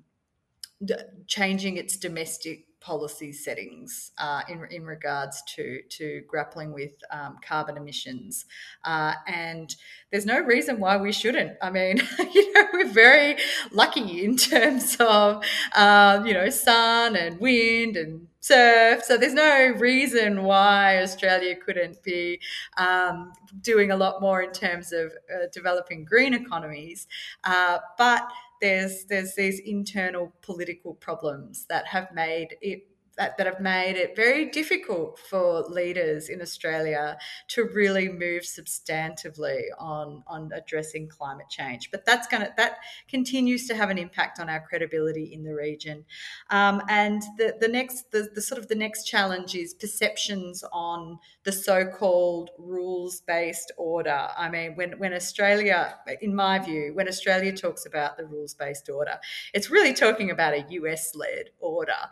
changing 1.27 1.77
its 1.77 1.97
domestic 1.97 2.67
policy 2.83 3.33
settings 3.33 4.11
uh, 4.19 4.43
in, 4.49 4.67
in 4.71 4.85
regards 4.85 5.43
to, 5.47 5.81
to 5.89 6.23
grappling 6.27 6.73
with 6.73 6.93
um, 7.11 7.39
carbon 7.47 7.77
emissions. 7.77 8.45
Uh, 8.85 9.15
and 9.27 9.77
there's 10.11 10.27
no 10.27 10.41
reason 10.41 10.81
why 10.81 10.97
we 10.97 11.13
shouldn't. 11.13 11.57
I 11.63 11.71
mean, 11.71 12.03
you 12.35 12.53
know, 12.53 12.67
we're 12.73 12.89
very 12.89 13.37
lucky 13.71 14.25
in 14.25 14.37
terms 14.37 14.97
of, 14.99 15.45
um, 15.77 16.27
you 16.27 16.35
know, 16.35 16.51
sun 16.51 17.15
and 17.17 17.39
wind 17.39 17.97
and 17.97 18.27
surf. 18.41 19.05
So 19.05 19.17
there's 19.17 19.33
no 19.33 19.69
reason 19.79 20.43
why 20.43 21.01
Australia 21.01 21.55
couldn't 21.55 22.03
be 22.03 22.41
um, 22.77 23.33
doing 23.61 23.93
a 23.93 23.97
lot 23.97 24.21
more 24.21 24.43
in 24.43 24.51
terms 24.53 24.93
of 24.93 25.13
uh, 25.33 25.47
developing 25.53 26.05
green 26.05 26.35
economies. 26.35 27.07
Uh, 27.45 27.79
but 27.97 28.29
there's 28.63 29.05
there's 29.07 29.35
these 29.35 29.59
internal 29.59 30.33
political 30.41 30.95
problems 30.95 31.67
that 31.69 31.87
have 31.89 32.11
made 32.15 32.57
it 32.63 32.87
that, 33.19 33.37
that 33.37 33.47
have 33.47 33.61
made 33.61 33.97
it 33.97 34.17
very 34.17 34.47
difficult 34.47 35.19
for 35.19 35.63
leaders 35.63 36.29
in 36.29 36.41
Australia 36.41 37.19
to 37.49 37.65
really 37.65 38.09
move 38.09 38.43
substantively 38.43 39.65
on, 39.79 40.23
on 40.27 40.51
addressing 40.55 41.09
climate 41.09 41.47
change. 41.51 41.91
But 41.91 42.07
that's 42.07 42.27
to 42.27 42.53
that 42.57 42.79
continues 43.09 43.67
to 43.69 43.75
have 43.75 43.91
an 43.91 43.99
impact 43.99 44.41
on 44.41 44.49
our 44.49 44.61
credibility 44.61 45.33
in 45.33 45.45
the 45.45 45.55
region. 45.55 46.05
Um, 46.51 46.83
and 46.89 47.23
the, 47.37 47.55
the 47.61 47.69
next 47.69 48.11
the, 48.13 48.31
the 48.35 48.41
sort 48.41 48.59
of 48.59 48.69
the 48.69 48.75
next 48.75 49.05
challenge 49.05 49.55
is 49.55 49.75
perceptions 49.75 50.65
on 50.73 51.19
the 51.45 51.53
so-called 51.53 52.51
rules-based 52.59 53.73
order. 53.77 54.29
I 54.37 54.49
mean, 54.49 54.77
when 54.77 54.99
when 54.99 55.13
Australia, 55.13 55.99
in 56.21 56.35
my 56.35 56.59
view, 56.59 56.93
when 56.95 57.09
Australia 57.09 57.53
talks 57.53 57.85
about 57.85 58.17
the 58.17 58.25
rules-based 58.25 58.89
order, 58.89 59.19
it's 59.53 59.69
really 59.71 59.93
talking 59.93 60.31
about 60.31 60.55
a 60.55 60.65
US-led 60.69 61.51
order. 61.59 62.03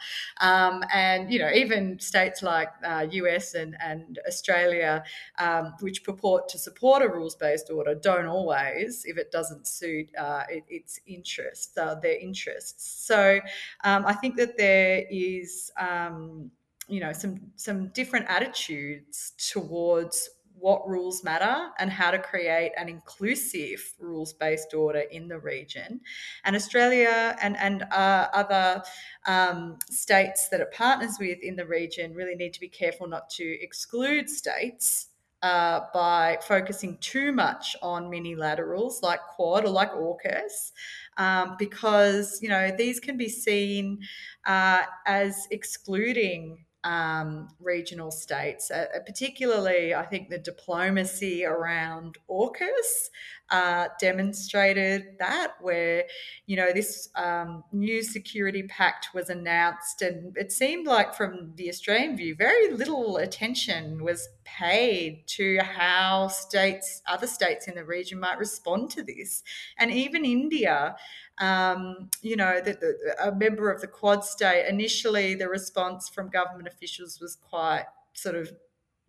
Um, 0.40 0.82
and 0.92 1.32
you 1.32 1.38
know 1.38 1.50
even 1.50 1.98
states 2.00 2.42
like 2.42 2.70
uh, 2.84 3.06
US 3.10 3.54
and 3.54 3.76
and 3.80 4.18
Australia, 4.26 5.04
um, 5.38 5.74
which 5.80 6.02
purport 6.02 6.48
to 6.48 6.58
support 6.58 7.02
a 7.02 7.08
rules 7.08 7.36
based 7.36 7.70
order, 7.70 7.94
don't 7.94 8.26
always 8.26 9.04
if 9.04 9.16
it 9.16 9.30
doesn't 9.30 9.66
suit 9.66 10.08
uh, 10.18 10.42
it, 10.48 10.64
its 10.68 11.00
interests, 11.06 11.76
uh, 11.78 11.94
their 11.94 12.18
interests. 12.18 13.06
So 13.06 13.40
um, 13.84 14.04
I 14.06 14.14
think 14.14 14.36
that 14.36 14.56
there 14.56 15.04
is. 15.08 15.70
Um, 15.78 16.50
you 16.90 17.00
know 17.00 17.12
some 17.12 17.40
some 17.56 17.88
different 17.88 18.26
attitudes 18.28 19.32
towards 19.52 20.28
what 20.60 20.86
rules 20.86 21.24
matter 21.24 21.70
and 21.78 21.90
how 21.90 22.10
to 22.10 22.18
create 22.18 22.72
an 22.76 22.88
inclusive 22.88 23.94
rules 23.98 24.34
based 24.34 24.74
order 24.74 25.00
in 25.10 25.26
the 25.26 25.38
region. 25.38 26.00
And 26.44 26.54
Australia 26.54 27.36
and, 27.42 27.56
and 27.56 27.82
uh, 27.90 28.28
other 28.32 28.82
um, 29.26 29.78
states 29.90 30.48
that 30.50 30.60
it 30.60 30.70
partners 30.72 31.16
with 31.18 31.38
in 31.42 31.56
the 31.56 31.64
region 31.64 32.14
really 32.14 32.34
need 32.34 32.52
to 32.52 32.60
be 32.60 32.68
careful 32.68 33.08
not 33.08 33.30
to 33.30 33.62
exclude 33.62 34.28
states. 34.28 35.06
Uh, 35.42 35.86
by 35.94 36.36
focusing 36.46 36.98
too 36.98 37.32
much 37.32 37.74
on 37.80 38.10
minilaterals 38.10 39.02
like 39.02 39.20
Quad 39.34 39.64
or 39.64 39.70
like 39.70 39.90
AUKUS, 39.90 40.72
um, 41.16 41.56
because 41.58 42.40
you 42.42 42.50
know 42.50 42.70
these 42.76 43.00
can 43.00 43.16
be 43.16 43.30
seen 43.30 44.00
uh, 44.44 44.82
as 45.06 45.48
excluding 45.50 46.58
um, 46.84 47.48
regional 47.60 48.10
states, 48.10 48.70
uh, 48.70 48.86
particularly 49.06 49.94
I 49.94 50.04
think 50.06 50.28
the 50.28 50.38
diplomacy 50.38 51.44
around 51.44 52.18
AUKUS 52.30 53.10
uh, 53.50 53.88
demonstrated 54.00 55.18
that, 55.18 55.54
where 55.60 56.04
you 56.46 56.56
know 56.56 56.72
this 56.72 57.08
um, 57.16 57.64
new 57.72 58.02
security 58.02 58.62
pact 58.64 59.08
was 59.14 59.28
announced, 59.30 60.02
and 60.02 60.36
it 60.36 60.52
seemed 60.52 60.86
like, 60.86 61.14
from 61.14 61.52
the 61.56 61.68
Australian 61.68 62.16
view, 62.16 62.34
very 62.34 62.70
little 62.72 63.16
attention 63.16 64.04
was 64.04 64.28
paid 64.44 65.26
to 65.26 65.58
how 65.62 66.28
states, 66.28 67.02
other 67.06 67.26
states 67.26 67.68
in 67.68 67.74
the 67.74 67.84
region, 67.84 68.20
might 68.20 68.38
respond 68.38 68.90
to 68.90 69.02
this, 69.02 69.42
and 69.78 69.90
even 69.90 70.24
India. 70.24 70.96
Um, 71.38 72.10
you 72.20 72.36
know, 72.36 72.60
that 72.60 72.82
a 73.24 73.32
member 73.32 73.70
of 73.70 73.80
the 73.80 73.86
Quad 73.86 74.26
state 74.26 74.66
initially, 74.68 75.34
the 75.34 75.48
response 75.48 76.06
from 76.06 76.28
government 76.28 76.68
officials 76.68 77.18
was 77.18 77.34
quite 77.34 77.86
sort 78.12 78.34
of 78.34 78.52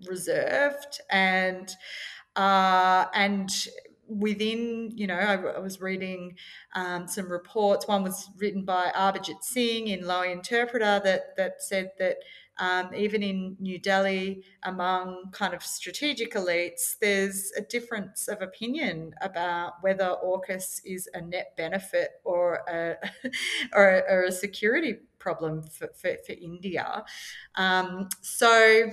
reserved 0.08 1.02
and 1.10 1.76
uh, 2.36 3.06
and 3.14 3.50
within, 4.20 4.92
you 4.96 5.08
know, 5.08 5.16
I, 5.16 5.36
I 5.36 5.60
was 5.60 5.82
reading 5.82 6.36
um, 6.74 7.08
some 7.08 7.32
reports. 7.32 7.88
One 7.88 8.04
was 8.04 8.30
written 8.38 8.66
by 8.66 8.92
Abhijit 8.96 9.42
Singh 9.42 9.88
in 9.88 10.02
Lowy 10.02 10.32
Interpreter 10.32 11.02
that 11.04 11.36
that 11.38 11.62
said 11.62 11.92
that 12.00 12.18
um, 12.58 12.94
even 12.94 13.24
in 13.24 13.56
New 13.60 13.80
Delhi, 13.80 14.44
among 14.64 15.32
kind 15.32 15.54
of 15.54 15.64
strategic 15.64 16.34
elites, 16.34 16.96
there's 17.00 17.52
a 17.58 17.62
difference 17.62 18.28
of 18.28 18.42
opinion 18.42 19.16
about 19.22 19.74
whether 19.82 20.16
AUKUS 20.24 20.82
is 20.86 21.10
a 21.14 21.22
net 21.22 21.54
benefit 21.58 22.12
or 22.24 22.62
a, 22.70 22.98
or, 23.74 24.04
or 24.08 24.24
a 24.26 24.32
security 24.32 24.98
problem 25.18 25.64
for, 25.64 25.88
for, 25.96 26.16
for 26.26 26.34
India. 26.34 27.04
Um, 27.56 28.10
so 28.22 28.92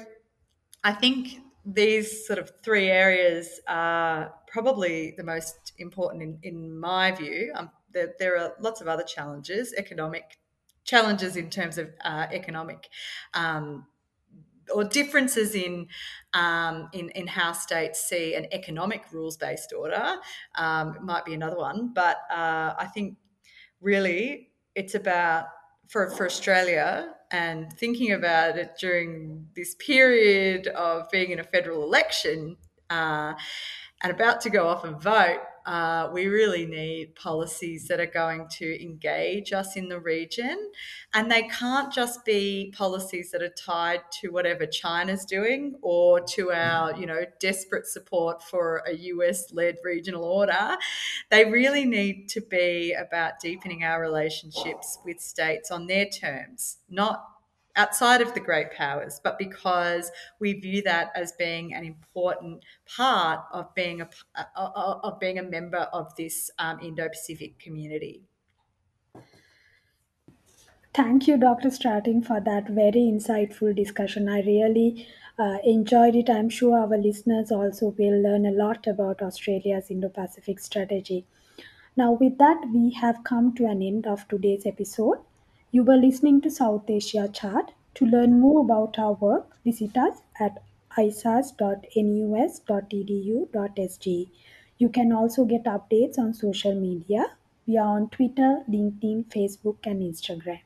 I 0.82 0.92
think 0.92 1.40
these 1.72 2.26
sort 2.26 2.38
of 2.38 2.50
three 2.62 2.88
areas 2.88 3.60
are 3.68 4.32
probably 4.46 5.14
the 5.16 5.24
most 5.24 5.72
important 5.78 6.22
in, 6.22 6.38
in 6.42 6.78
my 6.78 7.12
view. 7.12 7.52
Um, 7.54 7.70
there, 7.92 8.14
there, 8.18 8.38
are 8.38 8.54
lots 8.58 8.80
of 8.80 8.88
other 8.88 9.02
challenges, 9.02 9.74
economic 9.76 10.38
challenges 10.84 11.36
in 11.36 11.50
terms 11.50 11.76
of 11.76 11.90
uh, 12.04 12.26
economic 12.32 12.88
um, 13.34 13.86
or 14.74 14.84
differences 14.84 15.54
in, 15.54 15.86
um, 16.34 16.88
in 16.92 17.10
in 17.10 17.26
how 17.26 17.52
states 17.52 18.08
see 18.08 18.34
an 18.34 18.46
economic 18.52 19.02
rules 19.12 19.36
based 19.36 19.72
order 19.76 20.16
um, 20.54 20.98
might 21.02 21.24
be 21.24 21.34
another 21.34 21.56
one. 21.56 21.92
But 21.94 22.18
uh, 22.30 22.74
I 22.78 22.88
think 22.92 23.16
really 23.80 24.50
it's 24.74 24.94
about 24.94 25.46
for, 25.88 26.10
for 26.10 26.26
Australia 26.26 27.14
and 27.30 27.72
thinking 27.72 28.12
about 28.12 28.56
it 28.56 28.72
during 28.78 29.46
this 29.56 29.74
period 29.74 30.68
of 30.68 31.08
being 31.10 31.30
in 31.30 31.40
a 31.40 31.44
federal 31.44 31.82
election 31.82 32.56
uh, 32.90 33.34
and 34.02 34.12
about 34.12 34.40
to 34.42 34.50
go 34.50 34.68
off 34.68 34.84
and 34.84 35.02
vote, 35.02 35.40
uh, 35.68 36.08
we 36.14 36.28
really 36.28 36.64
need 36.64 37.14
policies 37.14 37.88
that 37.88 38.00
are 38.00 38.06
going 38.06 38.48
to 38.48 38.82
engage 38.82 39.52
us 39.52 39.76
in 39.76 39.90
the 39.90 40.00
region. 40.00 40.70
And 41.12 41.30
they 41.30 41.42
can't 41.42 41.92
just 41.92 42.24
be 42.24 42.72
policies 42.74 43.32
that 43.32 43.42
are 43.42 43.50
tied 43.50 44.00
to 44.22 44.28
whatever 44.28 44.64
China's 44.64 45.26
doing 45.26 45.74
or 45.82 46.22
to 46.22 46.52
our, 46.52 46.96
you 46.96 47.04
know, 47.04 47.20
desperate 47.38 47.86
support 47.86 48.42
for 48.42 48.82
a 48.88 48.96
US 48.96 49.52
led 49.52 49.76
regional 49.84 50.24
order. 50.24 50.78
They 51.30 51.44
really 51.44 51.84
need 51.84 52.30
to 52.30 52.40
be 52.40 52.94
about 52.94 53.38
deepening 53.38 53.84
our 53.84 54.00
relationships 54.00 54.98
with 55.04 55.20
states 55.20 55.70
on 55.70 55.86
their 55.86 56.06
terms, 56.06 56.78
not 56.88 57.37
outside 57.78 58.20
of 58.20 58.34
the 58.34 58.40
great 58.40 58.72
powers, 58.72 59.20
but 59.22 59.38
because 59.38 60.10
we 60.40 60.52
view 60.54 60.82
that 60.82 61.10
as 61.14 61.32
being 61.32 61.72
an 61.72 61.84
important 61.84 62.62
part 62.84 63.40
of 63.52 63.74
being 63.74 64.02
a 64.02 64.08
of 64.56 65.18
being 65.20 65.38
a 65.38 65.42
member 65.42 65.88
of 65.92 66.14
this 66.16 66.50
um, 66.58 66.78
Indo-Pacific 66.80 67.58
community. 67.58 68.22
Thank 70.94 71.28
you, 71.28 71.36
Dr. 71.36 71.68
Strating, 71.68 72.26
for 72.26 72.40
that 72.40 72.68
very 72.68 73.02
insightful 73.12 73.74
discussion. 73.76 74.28
I 74.28 74.40
really 74.40 75.06
uh, 75.38 75.58
enjoyed 75.62 76.16
it. 76.16 76.28
I'm 76.28 76.48
sure 76.48 76.76
our 76.76 76.98
listeners 76.98 77.52
also 77.52 77.94
will 77.96 78.20
learn 78.20 78.46
a 78.46 78.50
lot 78.50 78.86
about 78.88 79.22
Australia's 79.22 79.90
Indo 79.90 80.08
Pacific 80.08 80.58
strategy. 80.58 81.24
Now, 81.96 82.12
with 82.12 82.38
that, 82.38 82.60
we 82.74 82.90
have 82.94 83.22
come 83.22 83.54
to 83.54 83.66
an 83.66 83.82
end 83.82 84.06
of 84.06 84.26
today's 84.26 84.66
episode. 84.66 85.18
You 85.70 85.82
were 85.84 85.96
listening 85.96 86.40
to 86.42 86.50
South 86.50 86.90
Asia 86.90 87.28
Chart. 87.28 87.72
To 87.94 88.04
learn 88.04 88.38
more 88.40 88.60
about 88.60 88.98
our 88.98 89.12
work, 89.12 89.56
visit 89.64 89.96
us 89.96 90.22
at 90.38 90.62
isas.nus.edu.sg. 90.96 91.50
You 94.78 94.88
can 94.88 95.12
also 95.12 95.44
get 95.44 95.64
updates 95.64 96.18
on 96.18 96.32
social 96.32 96.74
media. 96.74 97.36
We 97.66 97.76
are 97.76 97.96
on 97.96 98.08
Twitter, 98.08 98.62
LinkedIn, 98.68 99.26
Facebook, 99.26 99.78
and 99.84 100.00
Instagram. 100.02 100.60